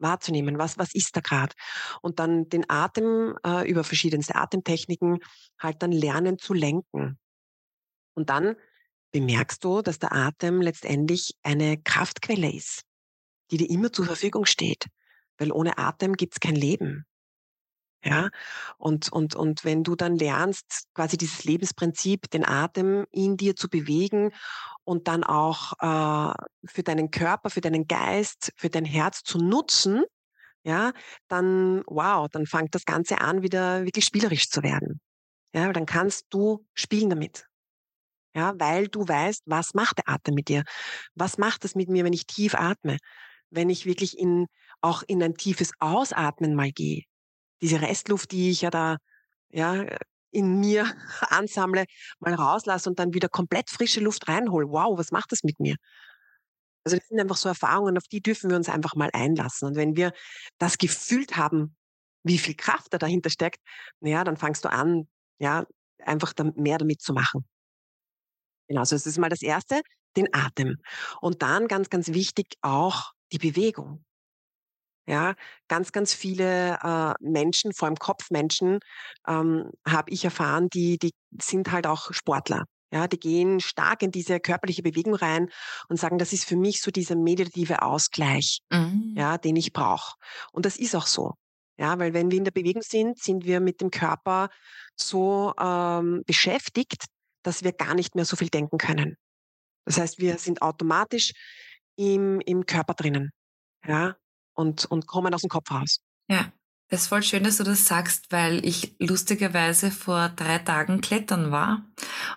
wahrzunehmen, 0.00 0.58
was, 0.58 0.78
was 0.78 0.94
ist 0.94 1.16
da 1.16 1.20
gerade? 1.20 1.54
Und 2.02 2.18
dann 2.18 2.48
den 2.48 2.68
Atem 2.68 3.36
äh, 3.46 3.68
über 3.68 3.84
verschiedenste 3.84 4.34
Atemtechniken 4.34 5.18
halt 5.58 5.82
dann 5.82 5.92
lernen 5.92 6.38
zu 6.38 6.54
lenken. 6.54 7.18
Und 8.14 8.30
dann 8.30 8.56
bemerkst 9.12 9.62
du, 9.64 9.82
dass 9.82 9.98
der 9.98 10.12
Atem 10.12 10.60
letztendlich 10.60 11.34
eine 11.42 11.78
Kraftquelle 11.78 12.52
ist, 12.52 12.82
die 13.50 13.58
dir 13.58 13.70
immer 13.70 13.92
zur 13.92 14.06
Verfügung 14.06 14.46
steht. 14.46 14.86
Weil 15.38 15.52
ohne 15.52 15.78
Atem 15.78 16.14
gibt 16.14 16.34
es 16.34 16.40
kein 16.40 16.56
Leben. 16.56 17.04
Ja, 18.02 18.30
und, 18.78 19.12
und, 19.12 19.34
und 19.34 19.64
wenn 19.64 19.84
du 19.84 19.94
dann 19.94 20.16
lernst, 20.16 20.88
quasi 20.94 21.18
dieses 21.18 21.44
Lebensprinzip, 21.44 22.30
den 22.30 22.46
Atem 22.46 23.04
in 23.10 23.36
dir 23.36 23.56
zu 23.56 23.68
bewegen 23.68 24.32
und 24.84 25.06
dann 25.06 25.22
auch 25.22 25.74
äh, 25.80 26.34
für 26.64 26.82
deinen 26.82 27.10
Körper, 27.10 27.50
für 27.50 27.60
deinen 27.60 27.86
Geist, 27.86 28.52
für 28.56 28.70
dein 28.70 28.86
Herz 28.86 29.22
zu 29.22 29.38
nutzen, 29.38 30.04
ja, 30.64 30.92
dann, 31.28 31.82
wow, 31.86 32.28
dann 32.30 32.46
fängt 32.46 32.74
das 32.74 32.84
Ganze 32.84 33.20
an, 33.20 33.42
wieder 33.42 33.84
wirklich 33.84 34.04
spielerisch 34.06 34.48
zu 34.50 34.62
werden. 34.62 35.00
Ja, 35.54 35.72
dann 35.72 35.86
kannst 35.86 36.26
du 36.30 36.66
spielen 36.74 37.10
damit. 37.10 37.46
Ja, 38.34 38.54
weil 38.58 38.88
du 38.88 39.06
weißt, 39.06 39.42
was 39.46 39.74
macht 39.74 39.98
der 39.98 40.08
Atem 40.08 40.34
mit 40.34 40.48
dir? 40.48 40.62
Was 41.14 41.38
macht 41.38 41.64
es 41.64 41.74
mit 41.74 41.88
mir, 41.88 42.04
wenn 42.04 42.12
ich 42.12 42.26
tief 42.26 42.54
atme? 42.54 42.98
Wenn 43.50 43.70
ich 43.70 43.86
wirklich 43.86 44.18
in, 44.18 44.46
auch 44.80 45.02
in 45.06 45.22
ein 45.22 45.34
tiefes 45.34 45.72
Ausatmen 45.80 46.54
mal 46.54 46.70
gehe? 46.72 47.04
Diese 47.62 47.80
Restluft, 47.80 48.32
die 48.32 48.50
ich 48.50 48.62
ja 48.62 48.70
da 48.70 48.96
ja, 49.50 49.84
in 50.30 50.60
mir 50.60 50.84
ansammle, 51.28 51.84
mal 52.20 52.34
rauslasse 52.34 52.88
und 52.88 52.98
dann 52.98 53.14
wieder 53.14 53.28
komplett 53.28 53.70
frische 53.70 54.00
Luft 54.00 54.28
reinhole. 54.28 54.68
Wow, 54.68 54.98
was 54.98 55.10
macht 55.10 55.32
das 55.32 55.42
mit 55.42 55.60
mir? 55.60 55.76
Also 56.84 56.96
das 56.96 57.06
sind 57.08 57.20
einfach 57.20 57.36
so 57.36 57.48
Erfahrungen, 57.48 57.98
auf 57.98 58.08
die 58.08 58.22
dürfen 58.22 58.48
wir 58.50 58.56
uns 58.56 58.68
einfach 58.68 58.94
mal 58.94 59.10
einlassen. 59.12 59.68
Und 59.68 59.76
wenn 59.76 59.96
wir 59.96 60.12
das 60.58 60.78
gefühlt 60.78 61.36
haben, 61.36 61.76
wie 62.22 62.38
viel 62.38 62.54
Kraft 62.54 62.92
da 62.92 62.98
dahinter 62.98 63.30
steckt, 63.30 63.60
naja, 64.00 64.24
dann 64.24 64.36
fangst 64.36 64.64
du 64.64 64.70
an, 64.70 65.08
ja, 65.38 65.66
einfach 65.98 66.32
mehr 66.54 66.78
damit 66.78 67.02
zu 67.02 67.12
machen. 67.12 67.46
Genau, 68.68 68.80
also 68.80 68.94
das 68.96 69.06
ist 69.06 69.18
mal 69.18 69.28
das 69.28 69.42
Erste, 69.42 69.82
den 70.16 70.32
Atem. 70.32 70.76
Und 71.20 71.42
dann 71.42 71.68
ganz, 71.68 71.90
ganz 71.90 72.08
wichtig 72.08 72.54
auch 72.62 73.12
die 73.32 73.38
Bewegung. 73.38 74.04
Ja, 75.10 75.34
ganz, 75.66 75.90
ganz 75.90 76.14
viele 76.14 76.78
äh, 76.84 77.14
Menschen, 77.20 77.72
vor 77.72 77.86
allem 77.88 77.96
Kopfmenschen, 77.96 78.78
ähm, 79.26 79.68
habe 79.84 80.08
ich 80.12 80.24
erfahren, 80.24 80.68
die, 80.72 80.98
die 80.98 81.10
sind 81.42 81.72
halt 81.72 81.88
auch 81.88 82.12
Sportler. 82.12 82.62
Ja, 82.92 83.08
die 83.08 83.18
gehen 83.18 83.58
stark 83.58 84.02
in 84.04 84.12
diese 84.12 84.38
körperliche 84.38 84.82
Bewegung 84.84 85.14
rein 85.16 85.48
und 85.88 85.98
sagen, 85.98 86.18
das 86.18 86.32
ist 86.32 86.44
für 86.44 86.54
mich 86.54 86.80
so 86.80 86.92
dieser 86.92 87.16
meditative 87.16 87.82
Ausgleich, 87.82 88.60
Mhm. 88.70 89.14
ja, 89.16 89.36
den 89.36 89.56
ich 89.56 89.72
brauche. 89.72 90.14
Und 90.52 90.64
das 90.64 90.76
ist 90.76 90.94
auch 90.94 91.06
so. 91.08 91.32
Ja, 91.76 91.98
weil 91.98 92.14
wenn 92.14 92.30
wir 92.30 92.38
in 92.38 92.44
der 92.44 92.52
Bewegung 92.52 92.82
sind, 92.82 93.18
sind 93.18 93.44
wir 93.44 93.58
mit 93.58 93.80
dem 93.80 93.90
Körper 93.90 94.48
so 94.94 95.52
ähm, 95.58 96.22
beschäftigt, 96.24 97.06
dass 97.42 97.64
wir 97.64 97.72
gar 97.72 97.94
nicht 97.94 98.14
mehr 98.14 98.24
so 98.24 98.36
viel 98.36 98.48
denken 98.48 98.78
können. 98.78 99.16
Das 99.86 99.98
heißt, 99.98 100.18
wir 100.20 100.38
sind 100.38 100.62
automatisch 100.62 101.32
im, 101.96 102.40
im 102.42 102.64
Körper 102.64 102.94
drinnen. 102.94 103.30
Ja, 103.84 104.14
und, 104.60 104.84
und 104.84 105.06
kommen 105.06 105.34
aus 105.34 105.40
dem 105.40 105.50
Kopf 105.50 105.70
raus. 105.70 106.00
Ja, 106.28 106.52
das 106.90 107.02
ist 107.02 107.06
voll 107.06 107.22
schön, 107.22 107.44
dass 107.44 107.58
du 107.58 107.62
das 107.62 107.84
sagst, 107.84 108.26
weil 108.30 108.66
ich 108.66 108.96
lustigerweise 108.98 109.92
vor 109.92 110.28
drei 110.30 110.58
Tagen 110.58 111.00
klettern 111.00 111.52
war 111.52 111.84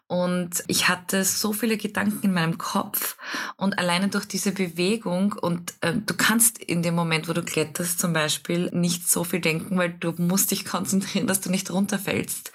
und 0.06 0.64
ich 0.68 0.88
hatte 0.88 1.24
so 1.26 1.54
viele 1.54 1.76
Gedanken 1.76 2.28
in 2.28 2.34
meinem 2.34 2.60
Kopf 2.60 3.18
und 3.58 3.80
alleine 3.80 4.10
durch 4.10 4.26
diese 4.26 4.52
Bewegung 4.52 5.34
und 5.34 5.74
äh, 5.82 5.96
du 5.96 6.14
kannst 6.14 6.60
in 6.60 6.84
dem 6.84 6.94
Moment, 6.94 7.28
wo 7.28 7.34
du 7.34 7.42
kletterst 7.42 8.00
zum 8.00 8.14
Beispiel, 8.14 8.70
nicht 8.72 9.10
so 9.10 9.24
viel 9.24 9.42
denken, 9.42 9.76
weil 9.78 9.92
du 9.92 10.14
musst 10.20 10.52
dich 10.52 10.66
konzentrieren, 10.74 11.26
dass 11.26 11.42
du 11.42 11.50
nicht 11.50 11.72
runterfällst. 11.72 12.52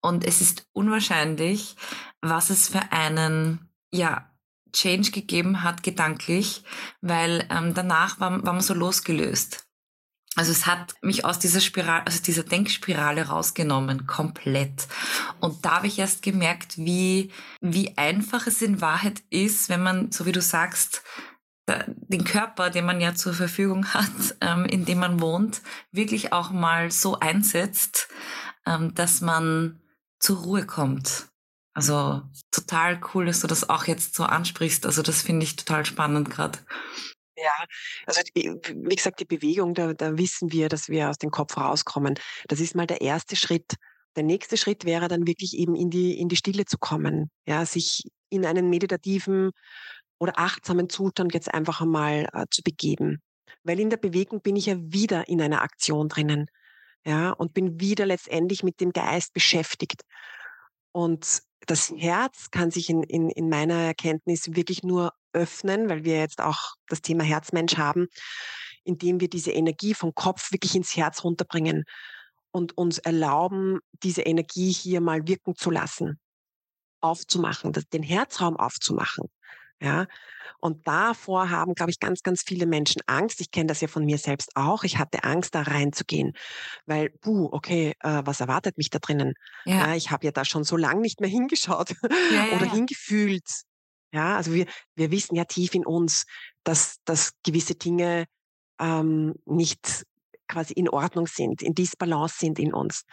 Und 0.00 0.24
es 0.24 0.40
ist 0.40 0.66
unwahrscheinlich, 0.72 1.76
was 2.20 2.50
es 2.50 2.68
für 2.68 2.90
einen, 2.90 3.68
ja, 3.92 4.28
Change 4.72 5.10
gegeben 5.10 5.62
hat, 5.62 5.82
gedanklich, 5.82 6.64
weil 7.00 7.46
ähm, 7.50 7.74
danach 7.74 8.20
war, 8.20 8.30
war 8.44 8.52
man 8.52 8.60
so 8.60 8.74
losgelöst. 8.74 9.64
Also 10.36 10.52
es 10.52 10.66
hat 10.66 10.94
mich 11.02 11.24
aus 11.24 11.38
dieser 11.40 11.60
Spirale, 11.60 12.06
aus 12.06 12.22
dieser 12.22 12.44
Denkspirale 12.44 13.26
rausgenommen, 13.26 14.06
komplett. 14.06 14.86
Und 15.40 15.64
da 15.64 15.76
habe 15.76 15.88
ich 15.88 15.98
erst 15.98 16.22
gemerkt, 16.22 16.78
wie, 16.78 17.32
wie 17.60 17.98
einfach 17.98 18.46
es 18.46 18.62
in 18.62 18.80
Wahrheit 18.80 19.22
ist, 19.30 19.68
wenn 19.68 19.82
man, 19.82 20.12
so 20.12 20.26
wie 20.26 20.32
du 20.32 20.40
sagst, 20.40 21.02
den 21.86 22.24
Körper, 22.24 22.70
den 22.70 22.86
man 22.86 23.00
ja 23.00 23.14
zur 23.14 23.34
Verfügung 23.34 23.86
hat, 23.92 24.10
ähm, 24.40 24.64
in 24.64 24.84
dem 24.84 24.98
man 24.98 25.20
wohnt, 25.20 25.62
wirklich 25.92 26.32
auch 26.32 26.50
mal 26.50 26.90
so 26.90 27.18
einsetzt, 27.18 28.08
ähm, 28.66 28.94
dass 28.94 29.20
man 29.20 29.80
zur 30.18 30.38
Ruhe 30.38 30.66
kommt. 30.66 31.27
Also 31.78 32.22
total 32.50 33.00
cool, 33.14 33.26
dass 33.26 33.38
du 33.38 33.46
das 33.46 33.68
auch 33.68 33.84
jetzt 33.84 34.16
so 34.16 34.24
ansprichst. 34.24 34.84
Also 34.84 35.00
das 35.00 35.22
finde 35.22 35.44
ich 35.44 35.54
total 35.54 35.86
spannend 35.86 36.28
gerade. 36.28 36.58
Ja, 37.36 37.52
also 38.04 38.20
die, 38.34 38.50
wie 38.74 38.96
gesagt, 38.96 39.20
die 39.20 39.24
Bewegung, 39.24 39.74
da, 39.74 39.94
da 39.94 40.18
wissen 40.18 40.50
wir, 40.50 40.68
dass 40.68 40.88
wir 40.88 41.08
aus 41.08 41.18
dem 41.18 41.30
Kopf 41.30 41.56
rauskommen. 41.56 42.18
Das 42.48 42.58
ist 42.58 42.74
mal 42.74 42.88
der 42.88 43.00
erste 43.00 43.36
Schritt. 43.36 43.76
Der 44.16 44.24
nächste 44.24 44.56
Schritt 44.56 44.86
wäre 44.86 45.06
dann 45.06 45.28
wirklich 45.28 45.56
eben 45.56 45.76
in 45.76 45.88
die, 45.88 46.18
in 46.18 46.28
die 46.28 46.34
Stille 46.34 46.64
zu 46.64 46.78
kommen, 46.78 47.30
ja, 47.46 47.64
sich 47.64 48.02
in 48.28 48.44
einen 48.44 48.70
meditativen 48.70 49.52
oder 50.18 50.36
achtsamen 50.36 50.88
Zustand 50.88 51.32
jetzt 51.32 51.54
einfach 51.54 51.80
einmal 51.80 52.28
äh, 52.32 52.46
zu 52.50 52.62
begeben. 52.64 53.22
Weil 53.62 53.78
in 53.78 53.90
der 53.90 53.98
Bewegung 53.98 54.42
bin 54.42 54.56
ich 54.56 54.66
ja 54.66 54.74
wieder 54.80 55.28
in 55.28 55.40
einer 55.40 55.62
Aktion 55.62 56.08
drinnen, 56.08 56.46
ja, 57.06 57.30
und 57.30 57.54
bin 57.54 57.78
wieder 57.78 58.04
letztendlich 58.04 58.64
mit 58.64 58.80
dem 58.80 58.92
Geist 58.92 59.32
beschäftigt. 59.32 60.02
Und 60.90 61.46
das 61.66 61.92
Herz 61.96 62.50
kann 62.50 62.70
sich 62.70 62.88
in, 62.88 63.02
in, 63.02 63.30
in 63.30 63.48
meiner 63.48 63.74
Erkenntnis 63.74 64.54
wirklich 64.54 64.82
nur 64.82 65.12
öffnen, 65.32 65.88
weil 65.88 66.04
wir 66.04 66.18
jetzt 66.18 66.40
auch 66.40 66.74
das 66.88 67.02
Thema 67.02 67.24
Herzmensch 67.24 67.76
haben, 67.76 68.06
indem 68.84 69.20
wir 69.20 69.28
diese 69.28 69.52
Energie 69.52 69.94
vom 69.94 70.14
Kopf 70.14 70.52
wirklich 70.52 70.74
ins 70.74 70.96
Herz 70.96 71.24
runterbringen 71.24 71.84
und 72.50 72.76
uns 72.76 72.98
erlauben, 72.98 73.80
diese 74.02 74.22
Energie 74.22 74.72
hier 74.72 75.00
mal 75.00 75.26
wirken 75.26 75.54
zu 75.54 75.70
lassen, 75.70 76.18
aufzumachen, 77.00 77.72
den 77.92 78.02
Herzraum 78.02 78.56
aufzumachen. 78.56 79.28
Ja, 79.80 80.06
und 80.60 80.88
davor 80.88 81.50
haben, 81.50 81.74
glaube 81.74 81.90
ich, 81.92 82.00
ganz, 82.00 82.22
ganz 82.22 82.42
viele 82.44 82.66
Menschen 82.66 83.00
Angst. 83.06 83.40
Ich 83.40 83.52
kenne 83.52 83.68
das 83.68 83.80
ja 83.80 83.86
von 83.86 84.04
mir 84.04 84.18
selbst 84.18 84.56
auch. 84.56 84.82
Ich 84.82 84.98
hatte 84.98 85.22
Angst, 85.22 85.54
da 85.54 85.62
reinzugehen, 85.62 86.32
weil, 86.86 87.10
puh, 87.20 87.48
okay, 87.52 87.94
äh, 88.00 88.22
was 88.24 88.40
erwartet 88.40 88.76
mich 88.76 88.90
da 88.90 88.98
drinnen? 88.98 89.34
Ja, 89.64 89.88
Ja, 89.88 89.94
ich 89.94 90.10
habe 90.10 90.26
ja 90.26 90.32
da 90.32 90.44
schon 90.44 90.64
so 90.64 90.76
lange 90.76 91.00
nicht 91.00 91.20
mehr 91.20 91.30
hingeschaut 91.30 91.90
ja, 92.30 92.46
ja, 92.46 92.56
oder 92.56 92.66
hingefühlt. 92.66 93.46
Ja, 94.12 94.36
also 94.36 94.52
wir, 94.52 94.66
wir 94.96 95.10
wissen 95.10 95.36
ja 95.36 95.44
tief 95.44 95.74
in 95.74 95.86
uns, 95.86 96.24
dass, 96.64 96.96
dass 97.04 97.32
gewisse 97.44 97.74
Dinge 97.74 98.24
ähm, 98.80 99.34
nicht 99.44 100.04
quasi 100.48 100.72
in 100.72 100.88
Ordnung 100.88 101.26
sind, 101.26 101.62
in 101.62 101.74
Disbalance 101.74 102.38
sind 102.38 102.58
in 102.58 102.72
uns. 102.72 103.04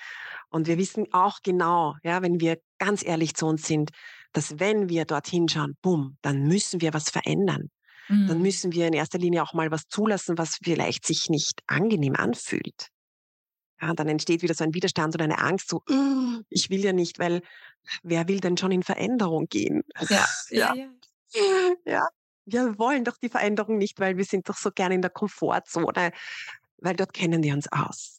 Und 0.49 0.67
wir 0.67 0.77
wissen 0.77 1.05
auch 1.11 1.39
genau, 1.43 1.95
ja, 2.03 2.21
wenn 2.21 2.39
wir 2.39 2.59
ganz 2.79 3.03
ehrlich 3.05 3.35
zu 3.35 3.45
uns 3.45 3.67
sind, 3.67 3.91
dass 4.35 4.59
wenn 4.59 4.89
wir 4.89 5.05
dorthin 5.05 5.49
schauen, 5.49 5.75
bumm, 5.81 6.17
dann 6.23 6.43
müssen 6.43 6.81
wir 6.81 6.93
was 6.93 7.09
verändern. 7.11 7.69
Dann 8.25 8.39
Mhm. 8.39 8.43
müssen 8.43 8.73
wir 8.73 8.87
in 8.87 8.93
erster 8.93 9.19
Linie 9.19 9.43
auch 9.43 9.53
mal 9.53 9.71
was 9.71 9.83
zulassen, 9.89 10.37
was 10.37 10.57
vielleicht 10.63 11.05
sich 11.05 11.29
nicht 11.29 11.61
angenehm 11.67 12.15
anfühlt. 12.15 12.89
Ja, 13.81 13.93
dann 13.93 14.07
entsteht 14.07 14.41
wieder 14.41 14.53
so 14.53 14.63
ein 14.63 14.73
Widerstand 14.73 15.15
oder 15.15 15.25
eine 15.25 15.39
Angst, 15.39 15.69
so, 15.69 15.81
"Uh, 15.89 16.41
ich 16.49 16.69
will 16.69 16.79
ja 16.83 16.93
nicht, 16.93 17.19
weil 17.19 17.41
wer 18.03 18.27
will 18.27 18.39
denn 18.41 18.57
schon 18.57 18.71
in 18.71 18.83
Veränderung 18.83 19.47
gehen? 19.49 19.83
Ja, 20.09 20.25
ja, 20.49 20.75
Ja, 21.33 21.75
ja. 21.85 22.07
Wir 22.47 22.77
wollen 22.77 23.03
doch 23.03 23.17
die 23.17 23.29
Veränderung 23.29 23.77
nicht, 23.77 23.99
weil 23.99 24.17
wir 24.17 24.25
sind 24.25 24.47
doch 24.49 24.57
so 24.57 24.69
gerne 24.71 24.95
in 24.95 25.01
der 25.01 25.09
Komfortzone, 25.11 26.11
weil 26.79 26.95
dort 26.95 27.13
kennen 27.13 27.43
wir 27.43 27.53
uns 27.53 27.67
aus. 27.71 28.14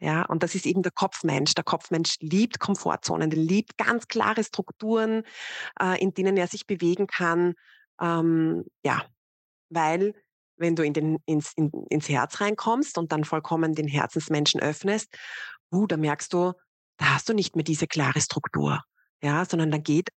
Ja, 0.00 0.24
und 0.26 0.42
das 0.42 0.54
ist 0.54 0.66
eben 0.66 0.82
der 0.82 0.92
Kopfmensch. 0.92 1.54
Der 1.54 1.64
Kopfmensch 1.64 2.16
liebt 2.20 2.60
Komfortzonen, 2.60 3.30
der 3.30 3.38
liebt 3.38 3.76
ganz 3.78 4.06
klare 4.06 4.44
Strukturen, 4.44 5.24
äh, 5.80 6.00
in 6.00 6.14
denen 6.14 6.36
er 6.36 6.46
sich 6.46 6.66
bewegen 6.66 7.08
kann. 7.08 7.54
Ähm, 8.00 8.64
ja, 8.84 9.04
weil 9.70 10.14
wenn 10.56 10.76
du 10.76 10.84
in 10.84 10.92
den, 10.92 11.18
ins, 11.26 11.52
in, 11.56 11.70
ins 11.88 12.08
Herz 12.08 12.40
reinkommst 12.40 12.98
und 12.98 13.12
dann 13.12 13.24
vollkommen 13.24 13.74
den 13.74 13.88
Herzensmenschen 13.88 14.60
öffnest, 14.60 15.08
uh, 15.72 15.86
da 15.86 15.96
merkst 15.96 16.32
du, 16.32 16.52
da 16.96 17.14
hast 17.14 17.28
du 17.28 17.34
nicht 17.34 17.56
mehr 17.56 17.64
diese 17.64 17.86
klare 17.86 18.20
Struktur. 18.20 18.82
Ja, 19.22 19.44
sondern 19.44 19.70
da 19.70 19.78
geht 19.78 20.10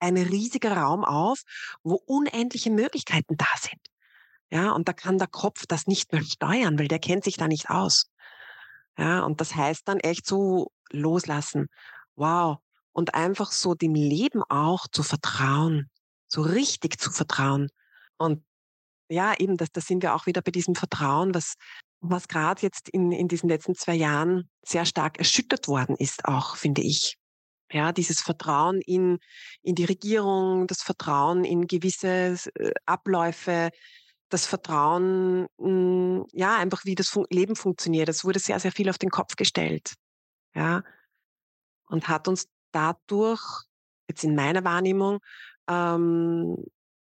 ein 0.00 0.16
riesiger 0.16 0.76
Raum 0.76 1.04
auf, 1.04 1.42
wo 1.82 1.94
unendliche 1.94 2.70
Möglichkeiten 2.70 3.36
da 3.36 3.46
sind. 3.60 3.80
Ja, 4.50 4.70
und 4.72 4.88
da 4.88 4.92
kann 4.92 5.18
der 5.18 5.26
Kopf 5.26 5.66
das 5.66 5.86
nicht 5.86 6.12
mehr 6.12 6.22
steuern, 6.22 6.78
weil 6.78 6.88
der 6.88 7.00
kennt 7.00 7.24
sich 7.24 7.36
da 7.36 7.48
nicht 7.48 7.68
aus. 7.68 8.10
Ja, 8.98 9.20
und 9.24 9.40
das 9.40 9.54
heißt 9.54 9.86
dann 9.86 10.00
echt 10.00 10.26
so 10.26 10.72
loslassen. 10.90 11.68
Wow. 12.16 12.58
Und 12.92 13.14
einfach 13.14 13.52
so 13.52 13.74
dem 13.74 13.94
Leben 13.94 14.42
auch 14.48 14.88
zu 14.88 15.04
vertrauen, 15.04 15.88
so 16.26 16.42
richtig 16.42 16.98
zu 17.00 17.12
vertrauen. 17.12 17.70
Und 18.16 18.44
ja, 19.08 19.34
eben, 19.38 19.56
das, 19.56 19.68
das 19.72 19.86
sind 19.86 20.02
wir 20.02 20.14
auch 20.14 20.26
wieder 20.26 20.42
bei 20.42 20.50
diesem 20.50 20.74
Vertrauen, 20.74 21.32
was, 21.32 21.54
was 22.00 22.26
gerade 22.26 22.60
jetzt 22.62 22.88
in, 22.88 23.12
in 23.12 23.28
diesen 23.28 23.48
letzten 23.48 23.76
zwei 23.76 23.94
Jahren 23.94 24.50
sehr 24.62 24.84
stark 24.84 25.18
erschüttert 25.18 25.68
worden 25.68 25.94
ist, 25.96 26.24
auch, 26.24 26.56
finde 26.56 26.82
ich. 26.82 27.16
Ja, 27.70 27.92
dieses 27.92 28.20
Vertrauen 28.20 28.80
in, 28.80 29.18
in 29.62 29.74
die 29.74 29.84
Regierung, 29.84 30.66
das 30.66 30.82
Vertrauen 30.82 31.44
in 31.44 31.66
gewisse 31.66 32.36
äh, 32.54 32.72
Abläufe, 32.86 33.70
das 34.28 34.46
Vertrauen, 34.46 35.46
mh, 35.58 36.24
ja, 36.32 36.58
einfach 36.58 36.84
wie 36.84 36.94
das 36.94 37.16
Leben 37.30 37.56
funktioniert. 37.56 38.08
Es 38.08 38.24
wurde 38.24 38.38
sehr, 38.40 38.60
sehr 38.60 38.72
viel 38.72 38.90
auf 38.90 38.98
den 38.98 39.10
Kopf 39.10 39.36
gestellt. 39.36 39.94
Ja, 40.54 40.82
und 41.86 42.08
hat 42.08 42.28
uns 42.28 42.46
dadurch, 42.72 43.42
jetzt 44.08 44.24
in 44.24 44.34
meiner 44.34 44.64
Wahrnehmung, 44.64 45.18
ähm, 45.68 46.56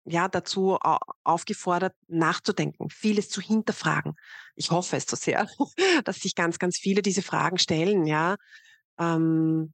ja, 0.04 0.28
dazu 0.28 0.76
au- 0.80 0.98
aufgefordert, 1.24 1.94
nachzudenken, 2.08 2.90
vieles 2.90 3.28
zu 3.28 3.40
hinterfragen. 3.40 4.14
Ich 4.56 4.70
hoffe 4.70 4.96
es 4.96 5.06
so 5.06 5.16
sehr, 5.16 5.48
dass 6.04 6.18
sich 6.20 6.34
ganz, 6.34 6.58
ganz 6.58 6.78
viele 6.78 7.02
diese 7.02 7.22
Fragen 7.22 7.58
stellen, 7.58 8.06
ja. 8.06 8.36
Ähm, 8.98 9.72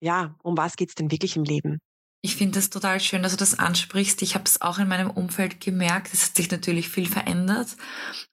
ja, 0.00 0.36
um 0.42 0.56
was 0.56 0.76
geht's 0.76 0.94
denn 0.96 1.10
wirklich 1.10 1.36
im 1.36 1.44
Leben? 1.44 1.80
Ich 2.22 2.36
finde 2.36 2.58
es 2.58 2.68
total 2.68 3.00
schön, 3.00 3.22
dass 3.22 3.32
du 3.32 3.38
das 3.38 3.58
ansprichst. 3.58 4.20
Ich 4.22 4.34
habe 4.34 4.44
es 4.44 4.60
auch 4.60 4.78
in 4.78 4.88
meinem 4.88 5.10
Umfeld 5.10 5.60
gemerkt. 5.60 6.12
Es 6.12 6.26
hat 6.26 6.36
sich 6.36 6.50
natürlich 6.50 6.88
viel 6.88 7.08
verändert. 7.08 7.76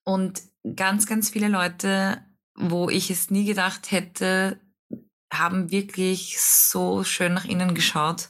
Und 0.04 0.42
ganz, 0.76 1.06
ganz 1.06 1.30
viele 1.30 1.48
Leute, 1.48 2.22
wo 2.56 2.90
ich 2.90 3.10
es 3.10 3.30
nie 3.30 3.46
gedacht 3.46 3.92
hätte, 3.92 4.60
haben 5.32 5.72
wirklich 5.72 6.42
so 6.42 7.04
schön 7.04 7.34
nach 7.34 7.46
innen 7.46 7.76
geschaut. 7.76 8.30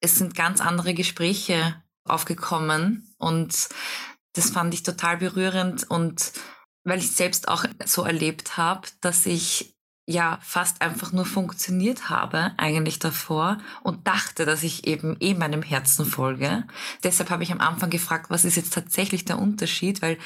Es 0.00 0.16
sind 0.16 0.34
ganz 0.34 0.60
andere 0.60 0.94
Gespräche 0.94 1.82
aufgekommen 2.04 3.14
und 3.18 3.68
das 4.34 4.50
fand 4.50 4.72
ich 4.74 4.82
total 4.82 5.18
berührend 5.18 5.90
und 5.90 6.32
weil 6.84 6.98
ich 6.98 7.10
selbst 7.10 7.48
auch 7.48 7.64
so 7.84 8.02
erlebt 8.02 8.56
habe, 8.56 8.88
dass 9.00 9.26
ich 9.26 9.76
ja 10.08 10.38
fast 10.40 10.80
einfach 10.80 11.12
nur 11.12 11.26
funktioniert 11.26 12.08
habe 12.08 12.52
eigentlich 12.56 12.98
davor 12.98 13.58
und 13.82 14.06
dachte, 14.06 14.46
dass 14.46 14.62
ich 14.62 14.86
eben 14.86 15.18
eh 15.20 15.34
meinem 15.34 15.62
Herzen 15.62 16.06
folge. 16.06 16.64
Deshalb 17.04 17.28
habe 17.28 17.42
ich 17.42 17.52
am 17.52 17.60
Anfang 17.60 17.90
gefragt, 17.90 18.30
was 18.30 18.46
ist 18.46 18.56
jetzt 18.56 18.72
tatsächlich 18.72 19.26
der 19.26 19.38
Unterschied, 19.38 20.00
weil 20.00 20.16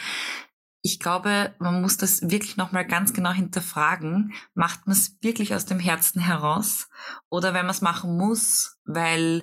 ich 0.82 1.00
glaube, 1.00 1.52
man 1.58 1.82
muss 1.82 1.96
das 1.96 2.22
wirklich 2.22 2.56
nochmal 2.56 2.86
ganz 2.86 3.12
genau 3.12 3.32
hinterfragen. 3.32 4.32
Macht 4.54 4.86
man 4.86 4.94
es 4.94 5.16
wirklich 5.20 5.52
aus 5.52 5.66
dem 5.66 5.80
Herzen 5.80 6.20
heraus? 6.20 6.88
Oder 7.28 7.52
wenn 7.52 7.66
man 7.66 7.74
es 7.74 7.82
machen 7.82 8.16
muss, 8.16 8.78
weil 8.84 9.42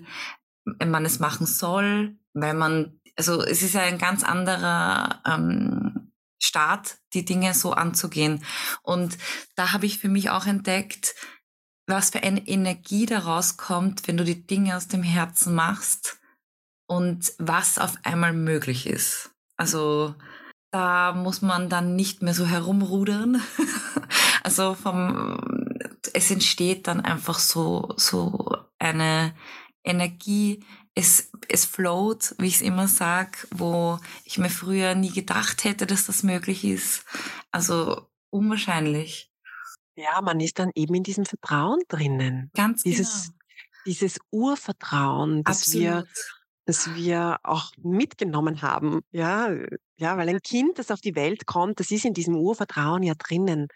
man 0.64 1.04
es 1.04 1.20
machen 1.20 1.48
soll, 1.48 2.18
weil 2.34 2.54
man, 2.54 3.00
also 3.18 3.44
es 3.44 3.62
ist 3.62 3.74
ja 3.74 3.82
ein 3.82 3.98
ganz 3.98 4.24
anderer 4.24 5.22
ähm, 5.26 6.09
Start, 6.40 6.98
die 7.14 7.26
Dinge 7.26 7.54
so 7.54 7.74
anzugehen. 7.74 8.44
Und 8.82 9.18
da 9.56 9.74
habe 9.74 9.86
ich 9.86 10.00
für 10.00 10.10
mich 10.10 10.30
auch 10.30 10.46
entdeckt, 10.46 11.16
was 11.88 12.12
für 12.12 12.24
eine 12.24 12.48
Energie 12.48 13.06
daraus 13.06 13.58
kommt, 13.58 14.08
wenn 14.08 14.18
du 14.18 14.24
die 14.24 14.46
Dinge 14.46 14.78
aus 14.78 14.88
dem 14.88 15.04
Herzen 15.04 15.56
machst 15.56 16.20
und 16.88 17.34
was 17.38 17.78
auf 17.78 17.98
einmal 18.04 18.34
möglich 18.34 18.88
ist. 18.88 19.32
Also 19.58 20.16
da 20.72 21.14
muss 21.14 21.42
man 21.42 21.70
dann 21.70 21.96
nicht 21.96 22.22
mehr 22.22 22.34
so 22.34 22.46
herumrudern. 22.46 23.42
also 24.44 24.76
vom, 24.76 25.38
es 26.14 26.32
entsteht 26.32 26.88
dann 26.88 27.02
einfach 27.02 27.40
so, 27.40 27.94
so 27.98 28.56
eine 28.78 29.34
Energie, 29.84 30.64
es, 31.00 31.32
es 31.48 31.66
float, 31.66 32.36
wie 32.40 32.48
ich 32.48 32.56
es 32.56 32.62
immer 32.62 32.88
sag, 32.90 33.48
wo 33.52 34.00
ich 34.26 34.38
mir 34.38 34.50
früher 34.50 34.96
nie 34.96 35.12
gedacht 35.12 35.64
hätte, 35.64 35.86
dass 35.86 36.06
das 36.06 36.24
möglich 36.24 36.66
ist. 36.66 37.06
Also 37.52 38.08
unwahrscheinlich. 38.30 39.32
Ja, 39.96 40.22
man 40.22 40.40
ist 40.42 40.60
dann 40.60 40.72
eben 40.76 40.94
in 40.96 41.04
diesem 41.04 41.26
Vertrauen 41.26 41.80
drinnen. 41.88 42.52
Ganz 42.54 42.84
dieses, 42.84 43.24
genau. 43.24 43.36
Dieses 43.86 44.20
Urvertrauen, 44.32 45.44
das 45.44 45.60
Absolut. 45.60 45.82
wir 45.82 46.08
das 46.66 46.94
wir 46.94 47.38
auch 47.42 47.72
mitgenommen 47.82 48.62
haben. 48.62 49.02
Ja, 49.10 49.50
ja, 49.98 50.18
weil 50.18 50.30
ein 50.30 50.42
Kind, 50.42 50.78
das 50.78 50.92
auf 50.92 51.02
die 51.02 51.16
Welt 51.16 51.48
kommt, 51.48 51.80
das 51.80 51.90
ist 51.90 52.06
in 52.06 52.14
diesem 52.14 52.36
Urvertrauen 52.36 53.02
ja 53.02 53.16
drinnen. 53.18 53.70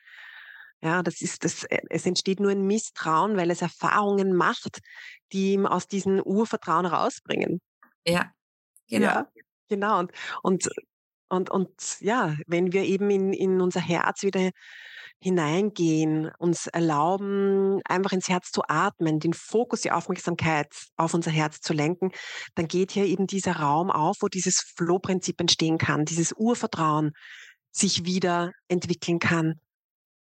Ja, 0.83 1.01
das 1.01 1.21
ist 1.21 1.45
das, 1.45 1.63
äh, 1.63 1.79
es 1.89 2.05
entsteht 2.05 2.41
nur 2.41 2.51
ein 2.51 2.67
Misstrauen, 2.67 3.37
weil 3.37 3.49
es 3.51 3.61
Erfahrungen 3.61 4.33
macht, 4.33 4.79
die 5.31 5.53
ihm 5.53 5.65
aus 5.65 5.87
diesem 5.87 6.19
Urvertrauen 6.21 6.85
rausbringen. 6.85 7.61
Ja, 8.05 8.33
genau. 8.89 9.05
Ja, 9.05 9.27
genau. 9.69 9.99
Und, 9.99 10.11
und, 10.43 10.69
und, 11.29 11.49
und 11.49 12.01
ja, 12.01 12.35
wenn 12.47 12.73
wir 12.73 12.83
eben 12.83 13.09
in, 13.09 13.31
in 13.31 13.61
unser 13.61 13.79
Herz 13.79 14.23
wieder 14.23 14.51
hineingehen, 15.21 16.29
uns 16.37 16.67
erlauben, 16.67 17.79
einfach 17.85 18.11
ins 18.11 18.27
Herz 18.27 18.51
zu 18.51 18.63
atmen, 18.67 19.21
den 19.21 19.33
Fokus, 19.33 19.81
die 19.81 19.91
Aufmerksamkeit 19.91 20.67
auf 20.97 21.13
unser 21.13 21.31
Herz 21.31 21.61
zu 21.61 21.71
lenken, 21.71 22.11
dann 22.55 22.67
geht 22.67 22.91
hier 22.91 23.05
eben 23.05 23.25
dieser 23.25 23.55
Raum 23.55 23.89
auf, 23.89 24.17
wo 24.19 24.27
dieses 24.27 24.59
Flow-Prinzip 24.75 25.39
entstehen 25.39 25.77
kann, 25.77 26.03
dieses 26.03 26.33
Urvertrauen 26.33 27.13
sich 27.71 28.03
wieder 28.03 28.51
entwickeln 28.67 29.19
kann. 29.19 29.61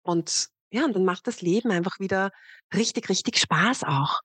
Und 0.03 0.49
ja, 0.71 0.85
und 0.85 0.95
dann 0.95 1.05
macht 1.05 1.27
das 1.27 1.41
Leben 1.41 1.71
einfach 1.71 1.99
wieder 1.99 2.31
richtig, 2.75 3.09
richtig 3.09 3.39
Spaß 3.39 3.85
auch. 3.85 4.21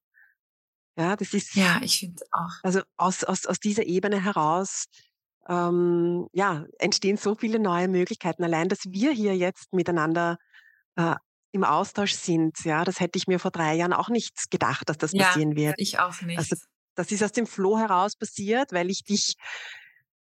Ja, 0.98 1.16
das 1.16 1.34
ist. 1.34 1.56
Ja, 1.56 1.80
ich 1.82 2.00
finde 2.00 2.24
auch. 2.32 2.52
Also 2.62 2.82
aus, 2.98 3.24
aus, 3.24 3.46
aus 3.46 3.60
dieser 3.60 3.84
Ebene 3.84 4.24
heraus 4.24 4.86
ähm, 5.48 6.28
ja, 6.34 6.66
entstehen 6.80 7.18
so 7.18 7.36
viele 7.36 7.60
neue 7.60 7.88
Möglichkeiten. 7.88 8.44
Allein, 8.44 8.70
dass 8.70 8.86
wir 8.86 9.12
hier 9.12 9.36
jetzt 9.36 9.74
miteinander 9.74 10.38
äh, 10.96 11.16
im 11.52 11.64
Austausch 11.64 12.14
sind, 12.14 12.64
ja, 12.66 12.84
das 12.84 13.00
hätte 13.00 13.18
ich 13.18 13.28
mir 13.28 13.40
vor 13.40 13.52
drei 13.52 13.76
Jahren 13.76 13.94
auch 13.94 14.10
nicht 14.10 14.50
gedacht, 14.50 14.90
dass 14.90 14.98
das 14.98 15.14
Ja, 15.14 15.26
passieren 15.26 15.56
wird. 15.56 15.76
ich 15.78 16.00
auch 16.00 16.22
nicht. 16.22 16.38
Also 16.38 16.56
das 16.96 17.12
ist 17.12 17.24
aus 17.24 17.32
dem 17.32 17.48
Floh 17.48 17.78
heraus 17.78 18.16
passiert, 18.16 18.72
weil 18.72 18.90
ich 18.90 19.04
dich 19.04 19.36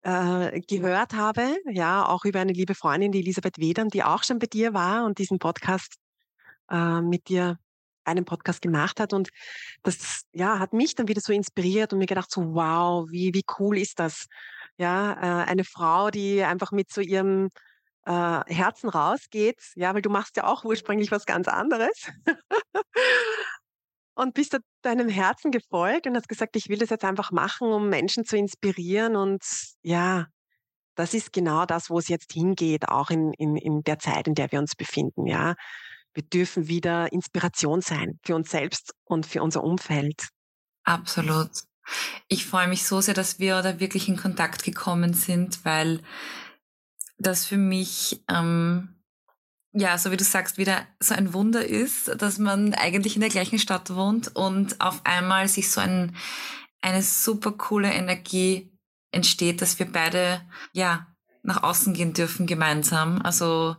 äh, 0.04 0.62
gehört 0.62 1.14
habe, 1.14 1.58
ja, 1.66 2.08
auch 2.08 2.26
über 2.26 2.40
eine 2.40 2.54
liebe 2.54 2.76
Freundin, 2.76 3.12
die 3.12 3.20
Elisabeth 3.20 3.58
Wedern, 3.58 3.90
die 3.90 4.04
auch 4.04 4.24
schon 4.24 4.40
bei 4.40 4.48
dir 4.48 4.74
war 4.74 5.06
und 5.06 5.18
diesen 5.18 5.40
Podcast 5.40 5.96
äh, 6.70 7.02
mit 7.02 7.30
dir 7.30 7.58
einen 8.06 8.26
Podcast 8.26 8.62
gemacht 8.62 9.00
hat. 9.00 9.14
Und 9.14 9.30
das 9.84 10.24
ja, 10.34 10.60
hat 10.60 10.74
mich 10.74 10.96
dann 10.96 11.08
wieder 11.08 11.22
so 11.22 11.34
inspiriert 11.34 11.94
und 11.94 12.00
mir 12.00 12.06
gedacht, 12.06 12.32
so 12.32 12.54
wow, 12.54 13.08
wie, 13.10 13.34
wie 13.34 13.44
cool 13.60 13.78
ist 13.78 14.00
das? 14.00 14.28
Ja, 14.78 15.14
äh, 15.44 15.50
eine 15.50 15.64
Frau, 15.66 16.10
die 16.10 16.44
einfach 16.44 16.72
mit 16.72 16.92
so 16.92 17.02
ihrem 17.02 17.50
äh, 18.06 18.42
Herzen 18.48 18.90
rausgeht, 18.90 19.62
ja, 19.76 19.94
weil 19.94 20.02
du 20.02 20.10
machst 20.10 20.38
ja 20.38 20.46
auch 20.46 20.64
ursprünglich 20.64 21.12
was 21.12 21.26
ganz 21.26 21.48
anderes. 21.48 22.10
Und 24.20 24.34
bist 24.34 24.54
du 24.54 24.58
deinem 24.82 25.08
Herzen 25.08 25.50
gefolgt 25.50 26.06
und 26.06 26.16
hast 26.16 26.28
gesagt, 26.28 26.58
ich 26.58 26.68
will 26.68 26.78
das 26.78 26.90
jetzt 26.90 27.06
einfach 27.06 27.32
machen, 27.32 27.72
um 27.72 27.88
Menschen 27.88 28.26
zu 28.26 28.36
inspirieren. 28.36 29.16
Und 29.16 29.42
ja, 29.82 30.28
das 30.96 31.14
ist 31.14 31.32
genau 31.32 31.66
das, 31.66 31.90
wo 31.90 32.00
es 32.00 32.10
jetzt 32.10 32.34
hingeht, 32.34 32.90
auch 32.90 33.12
in, 33.12 33.32
in, 33.38 33.56
in 33.56 33.82
der 33.84 33.98
Zeit, 33.98 34.28
in 34.28 34.36
der 34.36 34.52
wir 34.52 34.60
uns 34.60 34.76
befinden. 34.76 35.26
Ja, 35.26 35.56
wir 36.14 36.24
dürfen 36.24 36.68
wieder 36.68 37.14
Inspiration 37.14 37.80
sein 37.80 38.20
für 38.22 38.36
uns 38.36 38.52
selbst 38.52 38.94
und 39.06 39.26
für 39.26 39.42
unser 39.42 39.64
Umfeld. 39.64 40.28
Absolut. 40.84 41.52
Ich 42.28 42.46
freue 42.46 42.68
mich 42.68 42.84
so 42.86 43.00
sehr, 43.00 43.14
dass 43.14 43.40
wir 43.40 43.62
da 43.62 43.80
wirklich 43.80 44.10
in 44.10 44.18
Kontakt 44.18 44.66
gekommen 44.66 45.14
sind, 45.14 45.64
weil 45.64 46.02
das 47.18 47.46
für 47.46 47.58
mich, 47.58 48.22
ähm, 48.30 48.99
ja, 49.74 49.98
so 49.98 50.12
wie 50.12 50.18
du 50.18 50.24
sagst, 50.24 50.58
wieder 50.58 50.86
so 51.00 51.14
ein 51.14 51.34
Wunder 51.34 51.66
ist, 51.66 52.10
dass 52.22 52.40
man 52.40 52.74
eigentlich 52.74 53.16
in 53.16 53.22
der 53.22 53.30
gleichen 53.30 53.60
Stadt 53.60 53.94
wohnt 53.94 54.36
und 54.36 54.82
auf 54.82 55.06
einmal 55.06 55.48
sich 55.48 55.72
so 55.72 55.80
ein, 55.82 56.16
eine 56.82 57.04
super 57.04 57.52
coole 57.52 57.92
Energie 57.92 58.72
entsteht, 59.12 59.62
dass 59.62 59.80
wir 59.80 59.92
beide, 59.92 60.42
ja, 60.74 61.08
nach 61.42 61.64
außen 61.64 61.94
gehen 61.94 62.14
dürfen 62.14 62.48
gemeinsam. 62.48 63.22
Also 63.22 63.78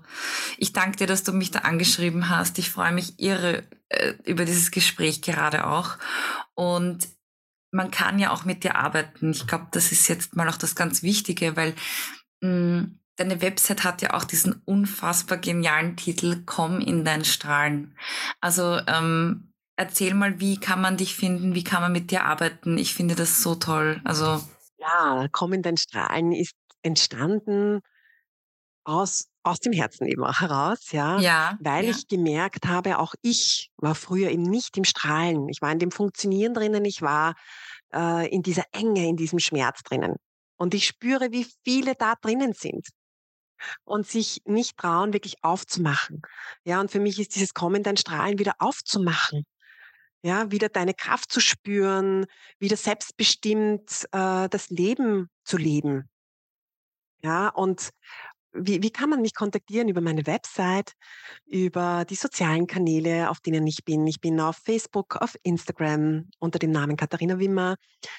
ich 0.56 0.72
danke 0.72 0.96
dir, 0.96 1.06
dass 1.06 1.24
du 1.24 1.32
mich 1.32 1.50
da 1.50 1.60
angeschrieben 1.60 2.28
hast. 2.28 2.58
Ich 2.58 2.70
freue 2.70 2.92
mich 2.92 3.20
irre 3.20 3.64
äh, 3.90 4.14
über 4.24 4.44
dieses 4.44 4.70
Gespräch 4.70 5.20
gerade 5.20 5.66
auch. 5.66 5.98
Und 6.54 7.08
man 7.70 7.90
kann 7.90 8.18
ja 8.18 8.30
auch 8.30 8.44
mit 8.44 8.64
dir 8.64 8.76
arbeiten. 8.76 9.32
Ich 9.32 9.46
glaube, 9.46 9.68
das 9.72 9.92
ist 9.92 10.08
jetzt 10.08 10.36
mal 10.36 10.48
auch 10.48 10.56
das 10.56 10.74
ganz 10.74 11.02
Wichtige, 11.02 11.54
weil 11.54 11.74
mh, 12.40 12.88
deine 13.20 13.42
Website 13.42 13.84
hat 13.84 14.00
ja 14.02 14.14
auch 14.14 14.24
diesen 14.24 14.62
unfassbar 14.64 15.38
genialen 15.38 15.96
Titel 15.96 16.42
Komm 16.46 16.80
in 16.80 17.04
dein 17.04 17.24
Strahlen. 17.24 17.94
Also 18.40 18.80
ähm, 18.86 19.52
erzähl 19.76 20.14
mal, 20.14 20.40
wie 20.40 20.58
kann 20.58 20.80
man 20.80 20.96
dich 20.96 21.14
finden, 21.14 21.54
wie 21.54 21.62
kann 21.62 21.82
man 21.82 21.92
mit 21.92 22.10
dir 22.10 22.24
arbeiten? 22.24 22.78
Ich 22.78 22.94
finde 22.94 23.14
das 23.14 23.42
so 23.42 23.54
toll. 23.54 24.00
Also 24.04 24.40
ja, 24.78 25.26
Komm 25.32 25.52
in 25.52 25.62
dein 25.62 25.76
Strahlen 25.76 26.32
ist 26.32 26.54
entstanden 26.82 27.80
aus, 28.84 29.28
aus 29.42 29.60
dem 29.60 29.74
Herzen 29.74 30.06
eben 30.06 30.24
auch 30.24 30.40
heraus, 30.40 30.90
ja, 30.90 31.18
ja, 31.20 31.58
weil 31.60 31.84
ja. 31.84 31.90
ich 31.90 32.08
gemerkt 32.08 32.66
habe, 32.66 32.98
auch 32.98 33.14
ich 33.20 33.70
war 33.76 33.94
früher 33.94 34.30
eben 34.30 34.44
nicht 34.44 34.78
im 34.78 34.84
Strahlen. 34.84 35.46
Ich 35.50 35.60
war 35.60 35.70
in 35.70 35.78
dem 35.78 35.90
Funktionieren 35.90 36.54
drinnen, 36.54 36.86
ich 36.86 37.02
war 37.02 37.34
äh, 37.92 38.26
in 38.34 38.42
dieser 38.42 38.64
Enge, 38.72 39.06
in 39.06 39.16
diesem 39.16 39.38
Schmerz 39.38 39.82
drinnen. 39.82 40.16
Und 40.56 40.72
ich 40.72 40.86
spüre, 40.86 41.32
wie 41.32 41.46
viele 41.64 41.94
da 41.94 42.14
drinnen 42.22 42.54
sind 42.54 42.88
und 43.84 44.06
sich 44.06 44.42
nicht 44.44 44.76
trauen, 44.76 45.12
wirklich 45.12 45.42
aufzumachen. 45.42 46.22
Ja, 46.64 46.80
und 46.80 46.90
für 46.90 47.00
mich 47.00 47.18
ist 47.18 47.34
dieses 47.34 47.54
Kommen, 47.54 47.82
dein 47.82 47.96
Strahlen 47.96 48.38
wieder 48.38 48.54
aufzumachen. 48.58 49.44
Ja, 50.22 50.50
wieder 50.50 50.68
deine 50.68 50.92
Kraft 50.92 51.32
zu 51.32 51.40
spüren, 51.40 52.26
wieder 52.58 52.76
selbstbestimmt 52.76 54.06
äh, 54.12 54.48
das 54.50 54.68
Leben 54.68 55.30
zu 55.44 55.56
leben. 55.56 56.10
Ja, 57.22 57.48
und 57.48 57.90
wie, 58.52 58.82
wie 58.82 58.90
kann 58.90 59.10
man 59.10 59.22
mich 59.22 59.34
kontaktieren? 59.34 59.88
Über 59.88 60.00
meine 60.00 60.26
Website, 60.26 60.92
über 61.46 62.04
die 62.04 62.16
sozialen 62.16 62.66
Kanäle, 62.66 63.30
auf 63.30 63.40
denen 63.40 63.66
ich 63.66 63.84
bin. 63.84 64.06
Ich 64.06 64.20
bin 64.20 64.40
auf 64.40 64.56
Facebook, 64.56 65.16
auf 65.16 65.36
Instagram 65.42 66.28
unter 66.38 66.58
dem 66.58 66.70
Namen 66.70 66.96
Katharina 66.96 67.38
Wimmer. 67.38 67.76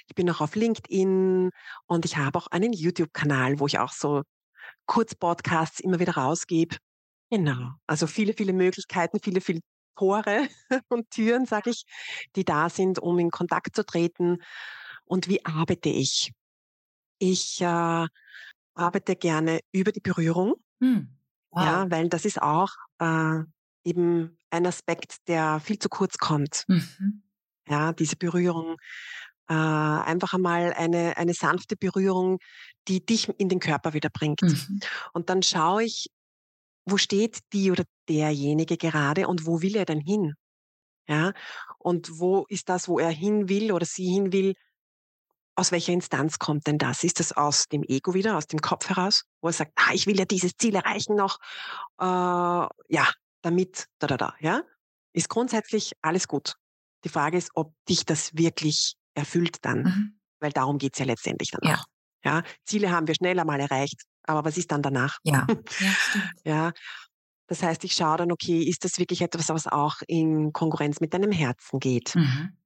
Ich 0.08 0.16
bin 0.16 0.30
auch 0.30 0.42
auf 0.42 0.56
LinkedIn 0.56 1.52
und 1.86 2.06
ich 2.06 2.18
habe 2.18 2.40
auch 2.40 2.48
einen 2.48 2.74
YouTube-Kanal, 2.74 3.60
wo 3.60 3.68
ich 3.68 3.80
auch 3.80 3.92
so 3.92 4.24
Kurzpodcasts 4.92 5.80
immer 5.80 6.00
wieder 6.00 6.16
rausgebe. 6.16 6.76
Genau. 7.30 7.72
Also 7.88 8.08
viele, 8.08 8.34
viele 8.34 8.52
Möglichkeiten, 8.52 9.20
viele, 9.24 9.40
viele 9.40 9.62
Tore 9.98 10.50
und 10.90 11.10
Türen, 11.12 11.46
sage 11.46 11.70
ich, 11.70 11.84
die 12.36 12.44
da 12.44 12.70
sind, 12.70 13.00
um 13.00 13.18
in 13.18 13.32
Kontakt 13.32 13.74
zu 13.74 13.86
treten. 13.86 14.40
Und 15.06 15.30
wie 15.30 15.46
arbeite 15.46 15.88
ich? 15.88 16.34
Ich 17.20 17.62
äh, 17.62 18.06
arbeite 18.74 19.16
gerne 19.16 19.62
über 19.72 19.94
die 19.94 20.02
Berührung, 20.02 20.56
Hm. 20.82 21.08
Wow. 21.52 21.64
ja, 21.64 21.86
weil 21.90 22.10
das 22.10 22.26
ist 22.26 22.42
auch 22.42 22.72
äh, 23.00 23.40
eben 23.86 24.38
ein 24.50 24.66
Aspekt, 24.66 25.28
der 25.30 25.62
viel 25.62 25.80
zu 25.80 25.88
kurz 25.88 26.18
kommt. 26.18 26.66
Mhm. 26.68 27.24
Ja, 27.70 27.94
diese 27.94 28.18
Berührung, 28.18 28.76
äh, 29.52 29.54
einfach 29.54 30.34
einmal 30.34 30.72
eine, 30.74 31.18
eine 31.18 31.34
sanfte 31.34 31.76
Berührung, 31.76 32.40
die 32.88 33.06
dich 33.06 33.28
in 33.38 33.50
den 33.50 33.60
Körper 33.60 33.94
wieder 33.94 34.10
bringt. 34.10 34.42
Mhm. 34.42 34.80
Und 35.12 35.30
dann 35.30 35.44
schaue 35.44 35.84
ich, 35.84 36.10
wo 36.86 36.96
steht 36.96 37.40
die 37.52 37.70
oder 37.70 37.84
derjenige 38.08 38.78
gerade 38.78 39.28
und 39.28 39.46
wo 39.46 39.62
will 39.62 39.76
er 39.76 39.84
denn 39.84 40.00
hin? 40.00 40.36
Ja, 41.08 41.34
und 41.80 42.20
wo 42.20 42.46
ist 42.48 42.70
das, 42.70 42.88
wo 42.88 42.98
er 42.98 43.10
hin 43.10 43.50
will 43.50 43.74
oder 43.74 43.86
sie 43.86 44.06
hin 44.06 44.32
will, 44.32 44.54
aus 45.56 45.74
welcher 45.74 45.92
Instanz 45.92 46.40
kommt 46.40 46.66
denn 46.68 46.78
das? 46.78 47.04
Ist 47.04 47.20
das 47.20 47.34
aus 47.34 47.68
dem 47.68 47.84
Ego 47.84 48.14
wieder, 48.14 48.38
aus 48.38 48.48
dem 48.48 48.62
Kopf 48.62 48.88
heraus, 48.88 49.26
wo 49.42 49.50
er 49.50 49.54
sagt, 49.54 49.74
ah, 49.76 49.94
ich 49.94 50.08
will 50.08 50.18
ja 50.18 50.24
dieses 50.24 50.56
Ziel 50.56 50.76
erreichen 50.76 51.16
noch, 51.16 51.40
äh, 52.00 52.06
ja, 52.06 53.12
damit, 53.42 53.88
da, 54.00 54.08
da, 54.08 54.16
da, 54.16 54.36
ja? 54.40 54.64
Ist 55.12 55.28
grundsätzlich 55.28 55.92
alles 56.02 56.30
gut. 56.30 56.56
Die 57.04 57.10
Frage 57.10 57.38
ist, 57.38 57.50
ob 57.54 57.74
dich 57.90 58.06
das 58.06 58.34
wirklich 58.38 58.96
erfüllt 59.14 59.58
dann, 59.64 59.84
mhm. 59.84 60.20
weil 60.40 60.52
darum 60.52 60.78
geht's 60.78 61.00
ja 61.00 61.06
letztendlich 61.06 61.52
dann 61.52 61.70
ja. 61.70 61.76
auch. 61.78 61.86
Ja, 62.24 62.44
Ziele 62.66 62.92
haben 62.92 63.08
wir 63.08 63.16
schneller 63.16 63.46
mal 63.46 63.60
erreicht, 63.60 64.04
aber 64.24 64.46
was 64.46 64.58
ist 64.58 64.72
dann 64.72 64.84
danach? 64.84 65.18
Ja, 65.24 65.48
ja, 65.80 65.94
ja. 66.46 66.72
Das 67.48 67.64
heißt, 67.64 67.84
ich 67.84 67.94
schaue 67.94 68.18
dann, 68.18 68.32
okay, 68.32 68.62
ist 68.64 68.86
das 68.86 68.98
wirklich 68.98 69.22
etwas, 69.22 69.50
was 69.50 69.68
auch 69.68 69.96
in 70.08 70.54
Konkurrenz 70.54 71.02
mit 71.02 71.14
deinem 71.14 71.32
Herzen 71.32 71.80
geht? 71.80 72.16
Mhm 72.16 72.58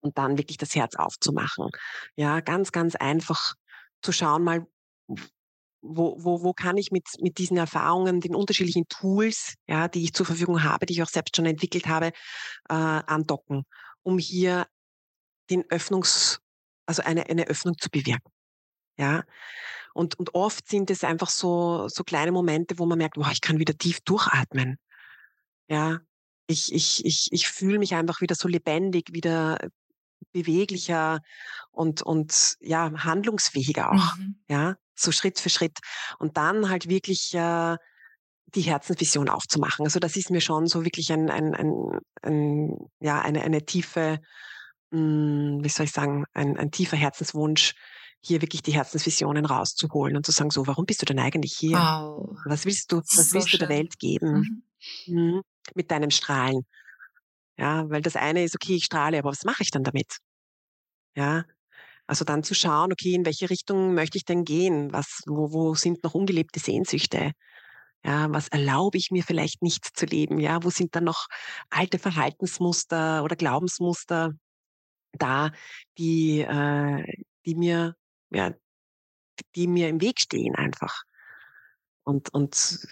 und 0.00 0.18
dann 0.18 0.38
wirklich 0.38 0.58
das 0.58 0.74
Herz 0.74 0.96
aufzumachen. 0.96 1.70
Ja, 2.16 2.40
ganz, 2.40 2.72
ganz 2.72 2.96
einfach 2.96 3.54
zu 4.02 4.12
schauen 4.12 4.42
mal, 4.42 4.66
wo, 5.82 6.16
wo, 6.18 6.42
wo 6.42 6.52
kann 6.52 6.76
ich 6.76 6.90
mit, 6.90 7.06
mit 7.20 7.38
diesen 7.38 7.56
Erfahrungen, 7.56 8.20
den 8.20 8.34
unterschiedlichen 8.34 8.86
Tools, 8.88 9.54
ja, 9.66 9.88
die 9.88 10.04
ich 10.04 10.12
zur 10.12 10.26
Verfügung 10.26 10.62
habe, 10.62 10.86
die 10.86 10.94
ich 10.94 11.02
auch 11.02 11.08
selbst 11.08 11.36
schon 11.36 11.46
entwickelt 11.46 11.86
habe, 11.86 12.08
äh, 12.68 12.74
andocken, 12.74 13.64
um 14.02 14.18
hier 14.18 14.66
den 15.50 15.64
Öffnungs, 15.70 16.40
also 16.86 17.02
eine, 17.02 17.26
eine 17.26 17.46
Öffnung 17.48 17.76
zu 17.78 17.90
bewirken. 17.90 18.32
Ja. 18.98 19.24
Und, 19.92 20.18
und 20.18 20.34
oft 20.34 20.68
sind 20.68 20.90
es 20.90 21.04
einfach 21.04 21.30
so, 21.30 21.88
so 21.88 22.04
kleine 22.04 22.32
Momente, 22.32 22.78
wo 22.78 22.86
man 22.86 22.98
merkt, 22.98 23.16
wow, 23.16 23.30
ich 23.32 23.40
kann 23.40 23.58
wieder 23.58 23.76
tief 23.76 24.00
durchatmen. 24.02 24.78
Ja. 25.68 25.98
Ich, 26.46 26.72
ich, 26.72 27.04
ich, 27.04 27.28
ich 27.30 27.48
fühle 27.48 27.78
mich 27.78 27.94
einfach 27.94 28.20
wieder 28.20 28.34
so 28.34 28.48
lebendig, 28.48 29.12
wieder 29.12 29.58
beweglicher 30.32 31.20
und, 31.70 32.02
und 32.02 32.56
ja, 32.60 32.92
handlungsfähiger 33.04 33.92
auch. 33.92 34.16
Mhm. 34.16 34.42
Ja, 34.48 34.76
so 34.94 35.12
Schritt 35.12 35.38
für 35.38 35.48
Schritt. 35.48 35.78
Und 36.18 36.36
dann 36.36 36.68
halt 36.68 36.88
wirklich 36.88 37.34
äh, 37.34 37.76
die 38.54 38.62
Herzensvision 38.62 39.28
aufzumachen. 39.28 39.84
Also 39.84 39.98
das 40.00 40.16
ist 40.16 40.30
mir 40.30 40.40
schon 40.40 40.66
so 40.66 40.84
wirklich 40.84 41.12
ein, 41.12 41.30
ein, 41.30 41.54
ein, 41.54 42.00
ein 42.22 42.76
ja, 43.00 43.20
eine, 43.20 43.42
eine 43.42 43.64
tiefe, 43.64 44.20
wie 44.90 45.68
soll 45.68 45.84
ich 45.84 45.92
sagen, 45.92 46.24
ein, 46.32 46.56
ein 46.56 46.70
tiefer 46.70 46.96
Herzenswunsch, 46.96 47.74
hier 48.22 48.42
wirklich 48.42 48.62
die 48.62 48.74
Herzensvisionen 48.74 49.46
rauszuholen 49.46 50.16
und 50.16 50.26
zu 50.26 50.32
sagen, 50.32 50.50
so, 50.50 50.66
warum 50.66 50.84
bist 50.84 51.00
du 51.00 51.06
denn 51.06 51.18
eigentlich 51.18 51.54
hier? 51.56 51.78
Wow. 51.78 52.36
Was 52.44 52.66
willst 52.66 52.92
du, 52.92 52.98
was 52.98 53.30
so 53.30 53.34
willst 53.34 53.48
schön. 53.48 53.60
du 53.60 53.66
der 53.66 53.76
Welt 53.76 53.98
geben? 53.98 54.62
Mhm. 55.06 55.14
Mhm. 55.14 55.42
Mit 55.74 55.90
deinem 55.90 56.10
Strahlen. 56.10 56.66
Ja, 57.56 57.88
weil 57.88 58.02
das 58.02 58.16
eine 58.16 58.44
ist, 58.44 58.54
okay, 58.54 58.76
ich 58.76 58.84
strahle, 58.84 59.18
aber 59.18 59.30
was 59.30 59.44
mache 59.44 59.62
ich 59.62 59.70
dann 59.70 59.84
damit? 59.84 60.18
Ja, 61.14 61.44
also 62.06 62.24
dann 62.24 62.42
zu 62.42 62.54
schauen, 62.54 62.92
okay, 62.92 63.14
in 63.14 63.24
welche 63.24 63.50
Richtung 63.50 63.94
möchte 63.94 64.18
ich 64.18 64.24
denn 64.24 64.44
gehen? 64.44 64.92
Was, 64.92 65.22
wo, 65.26 65.52
wo 65.52 65.74
sind 65.74 66.02
noch 66.02 66.14
ungelebte 66.14 66.58
Sehnsüchte? 66.58 67.32
Ja, 68.04 68.32
was 68.32 68.48
erlaube 68.48 68.98
ich 68.98 69.10
mir 69.10 69.22
vielleicht 69.22 69.62
nicht 69.62 69.84
zu 69.96 70.06
leben? 70.06 70.40
Ja, 70.40 70.64
wo 70.64 70.70
sind 70.70 70.96
dann 70.96 71.04
noch 71.04 71.26
alte 71.68 71.98
Verhaltensmuster 71.98 73.22
oder 73.22 73.36
Glaubensmuster 73.36 74.32
da, 75.12 75.52
die, 75.98 76.40
äh, 76.40 77.04
die 77.46 77.54
mir, 77.54 77.96
ja, 78.30 78.52
die 79.54 79.66
mir 79.66 79.88
im 79.88 80.00
Weg 80.00 80.20
stehen 80.20 80.54
einfach. 80.54 81.04
Und, 82.04 82.32
und 82.32 82.86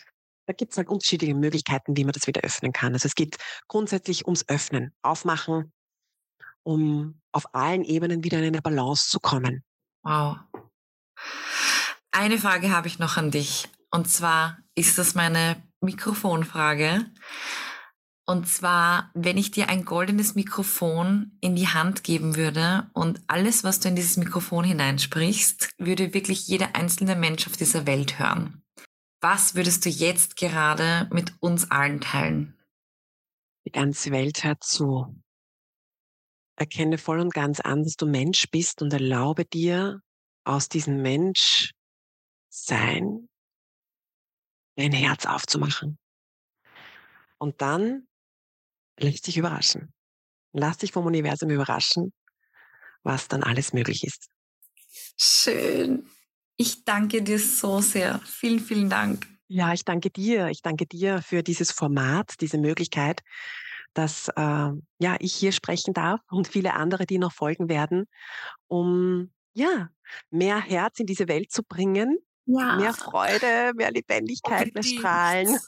da 0.47 0.53
gibt 0.55 0.73
es 0.73 0.79
halt 0.79 0.89
unterschiedliche 0.89 1.35
Möglichkeiten, 1.35 1.97
wie 1.97 2.05
man 2.05 2.13
das 2.13 2.27
wieder 2.27 2.41
öffnen 2.43 2.73
kann. 2.73 2.95
Also 2.95 3.07
es 3.07 3.15
geht 3.15 3.37
grundsätzlich 3.69 4.25
ums 4.27 4.49
Öffnen, 4.49 4.95
Aufmachen, 5.03 5.73
um 6.63 7.21
auf 7.33 7.55
allen 7.55 7.85
Ebenen 7.85 8.25
wieder 8.25 8.39
in 8.39 8.45
eine 8.45 8.63
Balance 8.63 9.11
zu 9.11 9.21
kommen. 9.21 9.63
Wow. 10.03 10.39
Eine 12.11 12.39
Frage 12.39 12.71
habe 12.71 12.89
ich 12.89 12.99
noch 12.99 13.17
an 13.17 13.31
dich. 13.31 13.69
Und 13.91 14.09
zwar 14.09 14.59
ist 14.75 14.99
das 14.99 15.15
meine 15.15 15.63
Mikrofonfrage. 15.81 17.07
Und 18.29 18.47
zwar, 18.47 19.11
wenn 19.15 19.39
ich 19.39 19.53
dir 19.53 19.71
ein 19.71 19.87
goldenes 19.87 20.35
Mikrofon 20.35 21.39
in 21.41 21.57
die 21.57 21.69
Hand 21.69 22.05
geben 22.05 22.37
würde 22.37 22.91
und 22.93 23.23
alles, 23.27 23.65
was 23.65 23.81
du 23.81 23.89
in 23.89 23.97
dieses 23.97 24.19
Mikrofon 24.19 24.65
hineinsprichst, 24.65 25.71
würde 25.79 26.13
wirklich 26.13 26.47
jeder 26.47 26.77
einzelne 26.77 27.17
Mensch 27.17 27.47
auf 27.47 27.57
dieser 27.57 27.87
Welt 27.87 28.19
hören. 28.19 28.63
Was 29.23 29.55
würdest 29.55 29.87
du 29.87 29.89
jetzt 29.89 30.37
gerade 30.37 31.09
mit 31.11 31.33
uns 31.41 31.71
allen 31.71 32.03
teilen? 32.03 32.55
Die 33.65 33.71
ganze 33.71 34.11
Welt 34.11 34.45
hört 34.45 34.63
zu. 34.63 35.07
Erkenne 36.57 36.99
voll 36.99 37.21
und 37.21 37.33
ganz 37.33 37.61
an, 37.61 37.83
dass 37.83 37.97
du 37.97 38.05
Mensch 38.05 38.51
bist 38.51 38.83
und 38.83 38.93
erlaube 38.93 39.47
dir, 39.47 40.03
aus 40.45 40.69
diesem 40.69 41.01
Mensch 41.01 41.73
sein, 42.51 43.31
dein 44.77 44.93
Herz 44.93 45.25
aufzumachen. 45.25 45.99
Und 47.39 47.63
dann 47.63 48.08
lass 48.99 49.21
dich 49.23 49.37
überraschen. 49.37 49.93
Lass 50.53 50.79
dich 50.79 50.93
vom 50.93 51.07
Universum 51.07 51.51
überraschen, 51.51 52.13
was 53.03 53.29
dann 53.29 53.43
alles 53.43 53.73
möglich 53.73 54.05
ist. 54.05 54.29
Schön. 55.17 56.09
Ich 56.57 56.85
danke 56.85 57.23
dir 57.23 57.39
so 57.39 57.81
sehr. 57.81 58.21
Vielen, 58.25 58.61
vielen 58.61 58.91
Dank. 58.91 59.27
Ja, 59.47 59.73
ich 59.73 59.85
danke 59.85 60.11
dir. 60.11 60.49
Ich 60.49 60.63
danke 60.63 60.87
dir 60.87 61.23
für 61.23 61.43
dieses 61.43 61.71
Format, 61.71 62.35
diese 62.41 62.59
Möglichkeit, 62.59 63.23
dass 63.95 64.29
äh, 64.29 64.71
ja 64.99 65.17
ich 65.21 65.35
hier 65.35 65.53
sprechen 65.53 65.95
darf 65.95 66.21
und 66.31 66.49
viele 66.49 66.75
andere, 66.75 67.07
die 67.07 67.19
noch 67.19 67.33
folgen 67.33 67.69
werden, 67.69 68.07
um 68.67 69.33
ja 69.55 69.89
mehr 70.31 70.61
Herz 70.61 71.01
in 71.01 71.07
diese 71.07 71.29
Welt 71.29 71.51
zu 71.51 71.63
bringen, 71.63 72.19
ja. 72.45 72.77
mehr 72.77 72.95
Freude, 72.95 73.73
mehr 73.75 73.91
Lebendigkeit, 73.91 74.69
Unbedingt. 74.69 74.75
mehr 74.75 74.99
Strahlen. 75.01 75.59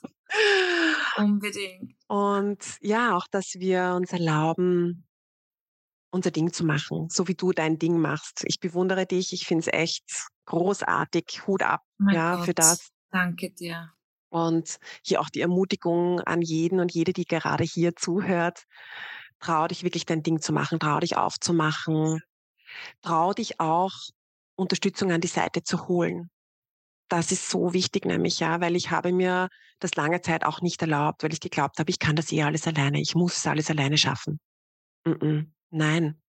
Unbedingt. 1.16 1.99
Und 2.10 2.58
ja, 2.80 3.16
auch, 3.16 3.28
dass 3.30 3.54
wir 3.54 3.94
uns 3.94 4.12
erlauben, 4.12 5.06
unser 6.10 6.32
Ding 6.32 6.52
zu 6.52 6.64
machen, 6.64 7.08
so 7.08 7.28
wie 7.28 7.36
du 7.36 7.52
dein 7.52 7.78
Ding 7.78 8.00
machst. 8.00 8.42
Ich 8.46 8.58
bewundere 8.58 9.06
dich, 9.06 9.32
ich 9.32 9.46
finde 9.46 9.60
es 9.60 9.72
echt 9.72 10.26
großartig, 10.46 11.46
Hut 11.46 11.62
ab 11.62 11.82
mein 11.98 12.16
ja, 12.16 12.34
Gott, 12.34 12.46
für 12.46 12.54
das. 12.54 12.90
Danke 13.12 13.52
dir. 13.52 13.92
Und 14.28 14.78
hier 15.04 15.20
auch 15.20 15.28
die 15.30 15.40
Ermutigung 15.40 16.20
an 16.22 16.42
jeden 16.42 16.80
und 16.80 16.92
jede, 16.92 17.12
die 17.12 17.26
gerade 17.26 17.62
hier 17.62 17.94
zuhört. 17.94 18.64
Trau 19.38 19.68
dich 19.68 19.84
wirklich 19.84 20.04
dein 20.04 20.24
Ding 20.24 20.40
zu 20.40 20.52
machen, 20.52 20.80
trau 20.80 20.98
dich 20.98 21.16
aufzumachen. 21.16 22.20
Trau 23.02 23.34
dich 23.34 23.60
auch, 23.60 23.92
Unterstützung 24.56 25.12
an 25.12 25.20
die 25.20 25.28
Seite 25.28 25.62
zu 25.62 25.86
holen. 25.86 26.28
Das 27.10 27.32
ist 27.32 27.50
so 27.50 27.72
wichtig 27.72 28.04
nämlich, 28.04 28.38
ja, 28.38 28.60
weil 28.60 28.76
ich 28.76 28.92
habe 28.92 29.12
mir 29.12 29.48
das 29.80 29.96
lange 29.96 30.20
Zeit 30.20 30.44
auch 30.44 30.60
nicht 30.60 30.80
erlaubt, 30.80 31.24
weil 31.24 31.32
ich 31.32 31.40
geglaubt 31.40 31.80
habe, 31.80 31.90
ich 31.90 31.98
kann 31.98 32.14
das 32.14 32.30
eh 32.30 32.44
alles 32.44 32.68
alleine, 32.68 33.00
ich 33.00 33.16
muss 33.16 33.36
es 33.36 33.46
alles 33.48 33.68
alleine 33.68 33.98
schaffen. 33.98 34.38
Nein, 35.70 36.22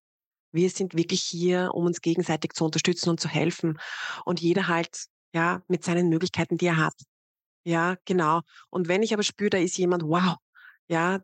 wir 0.52 0.70
sind 0.72 0.96
wirklich 0.96 1.22
hier, 1.22 1.70
um 1.76 1.86
uns 1.86 2.02
gegenseitig 2.02 2.54
zu 2.54 2.66
unterstützen 2.66 3.10
und 3.10 3.20
zu 3.20 3.30
helfen. 3.30 3.80
Und 4.26 4.42
jeder 4.42 4.68
halt, 4.68 5.06
ja, 5.34 5.62
mit 5.68 5.84
seinen 5.84 6.10
Möglichkeiten, 6.10 6.58
die 6.58 6.66
er 6.66 6.78
hat. 6.78 6.96
Ja, 7.64 7.98
genau. 8.06 8.42
Und 8.72 8.88
wenn 8.88 9.04
ich 9.04 9.14
aber 9.14 9.22
spüre, 9.24 9.52
da 9.52 9.58
ist 9.60 9.78
jemand, 9.78 10.02
wow, 10.04 10.38
ja, 10.88 11.22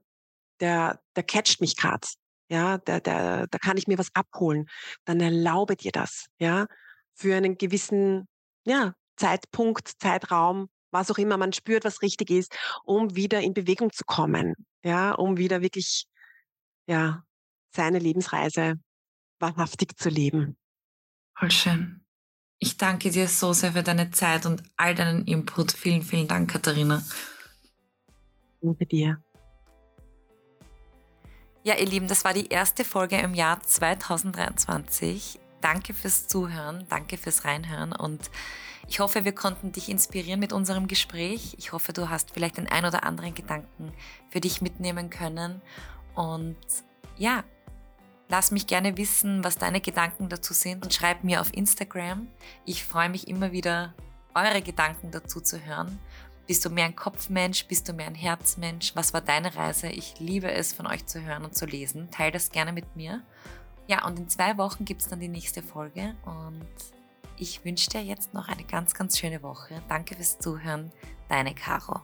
der, 0.60 1.02
der 1.16 1.24
catcht 1.24 1.62
mich 1.62 1.76
grad. 1.76 2.06
Ja, 2.50 2.78
der, 2.78 3.02
der, 3.02 3.48
da 3.48 3.58
kann 3.58 3.78
ich 3.78 3.88
mir 3.88 3.98
was 3.98 4.14
abholen. 4.14 4.68
Dann 5.04 5.20
erlaube 5.20 5.76
dir 5.76 5.92
das, 5.92 6.28
ja, 6.38 6.68
für 7.16 7.36
einen 7.36 7.58
gewissen, 7.58 8.28
ja, 8.66 8.94
Zeitpunkt, 9.18 9.94
Zeitraum, 10.00 10.70
was 10.92 11.12
auch 11.12 11.18
immer, 11.18 11.38
man 11.38 11.54
spürt, 11.54 11.84
was 11.86 12.02
richtig 12.02 12.30
ist, 12.30 12.56
um 12.84 13.16
wieder 13.16 13.42
in 13.42 13.54
Bewegung 13.54 13.92
zu 13.92 14.04
kommen, 14.06 14.56
ja, 14.84 15.12
um 15.12 15.38
wieder 15.38 15.62
wirklich, 15.62 16.08
ja, 16.88 17.24
seine 17.76 18.00
Lebensreise 18.00 18.76
wahrhaftig 19.40 19.98
zu 19.98 20.10
leben. 20.10 20.58
Voll 21.38 21.52
schön. 21.52 22.04
Ich 22.60 22.78
danke 22.78 23.12
dir 23.12 23.28
so 23.28 23.54
sehr 23.54 23.74
für 23.74 23.84
deine 23.84 24.10
Zeit 24.10 24.46
und 24.48 24.64
all 24.78 24.96
deinen 24.96 25.26
Input. 25.26 25.72
Vielen, 25.74 26.02
vielen 26.02 26.28
Dank, 26.28 26.50
Katharina. 26.50 27.04
Danke 28.62 28.86
dir. 28.88 29.22
Ja, 31.64 31.76
ihr 31.76 31.86
Lieben, 31.86 32.08
das 32.08 32.24
war 32.24 32.34
die 32.34 32.48
erste 32.48 32.84
Folge 32.84 33.18
im 33.18 33.34
Jahr 33.34 33.62
2023. 33.62 35.40
Danke 35.62 35.94
fürs 35.94 36.28
Zuhören, 36.28 36.86
danke 36.90 37.18
fürs 37.18 37.46
Reinhören 37.46 37.92
und 37.92 38.32
ich 38.88 39.00
hoffe, 39.00 39.26
wir 39.26 39.34
konnten 39.34 39.72
dich 39.72 39.90
inspirieren 39.90 40.40
mit 40.40 40.54
unserem 40.54 40.88
Gespräch. 40.88 41.56
Ich 41.58 41.72
hoffe, 41.74 41.94
du 41.94 42.10
hast 42.10 42.32
vielleicht 42.32 42.58
den 42.58 42.68
ein 42.68 42.86
oder 42.86 43.04
anderen 43.04 43.34
Gedanken 43.34 43.92
für 44.30 44.40
dich 44.40 44.62
mitnehmen 44.62 45.10
können. 45.10 45.62
Und 46.16 46.58
ja, 47.18 47.44
Lass 48.30 48.52
mich 48.52 48.68
gerne 48.68 48.98
wissen, 48.98 49.44
was 49.44 49.58
deine 49.58 49.80
Gedanken 49.80 50.28
dazu 50.28 50.54
sind 50.54 50.84
und 50.84 50.94
schreib 50.94 51.24
mir 51.24 51.40
auf 51.40 51.54
Instagram. 51.54 52.28
Ich 52.66 52.84
freue 52.84 53.10
mich 53.10 53.28
immer 53.28 53.54
wieder, 53.54 53.94
eure 54.36 54.62
Gedanken 54.62 55.12
dazu 55.12 55.40
zu 55.40 55.64
hören. 55.64 55.98
Bist 56.46 56.66
du 56.66 56.70
mehr 56.70 56.86
ein 56.86 56.96
Kopfmensch? 56.96 57.66
Bist 57.68 57.88
du 57.88 57.94
mehr 57.94 58.08
ein 58.08 58.16
Herzmensch? 58.16 58.96
Was 58.96 59.14
war 59.14 59.22
deine 59.22 59.56
Reise? 59.56 59.88
Ich 59.88 60.20
liebe 60.20 60.52
es, 60.52 60.74
von 60.74 60.88
euch 60.88 61.06
zu 61.06 61.22
hören 61.22 61.46
und 61.46 61.56
zu 61.56 61.66
lesen. 61.66 62.12
Teil 62.12 62.32
das 62.32 62.52
gerne 62.52 62.74
mit 62.74 62.98
mir. 62.98 63.22
Ja, 63.88 64.06
und 64.06 64.20
in 64.20 64.28
zwei 64.28 64.58
Wochen 64.58 64.84
gibt 64.84 65.02
es 65.02 65.08
dann 65.08 65.22
die 65.22 65.30
nächste 65.30 65.64
Folge 65.64 66.16
und 66.26 66.68
ich 67.38 67.64
wünsche 67.64 67.90
dir 67.90 68.04
jetzt 68.04 68.34
noch 68.34 68.48
eine 68.48 68.64
ganz, 68.64 68.94
ganz 68.94 69.18
schöne 69.18 69.42
Woche. 69.44 69.82
Danke 69.88 70.16
fürs 70.16 70.40
Zuhören, 70.40 70.92
deine 71.30 71.54
Caro. 71.54 72.02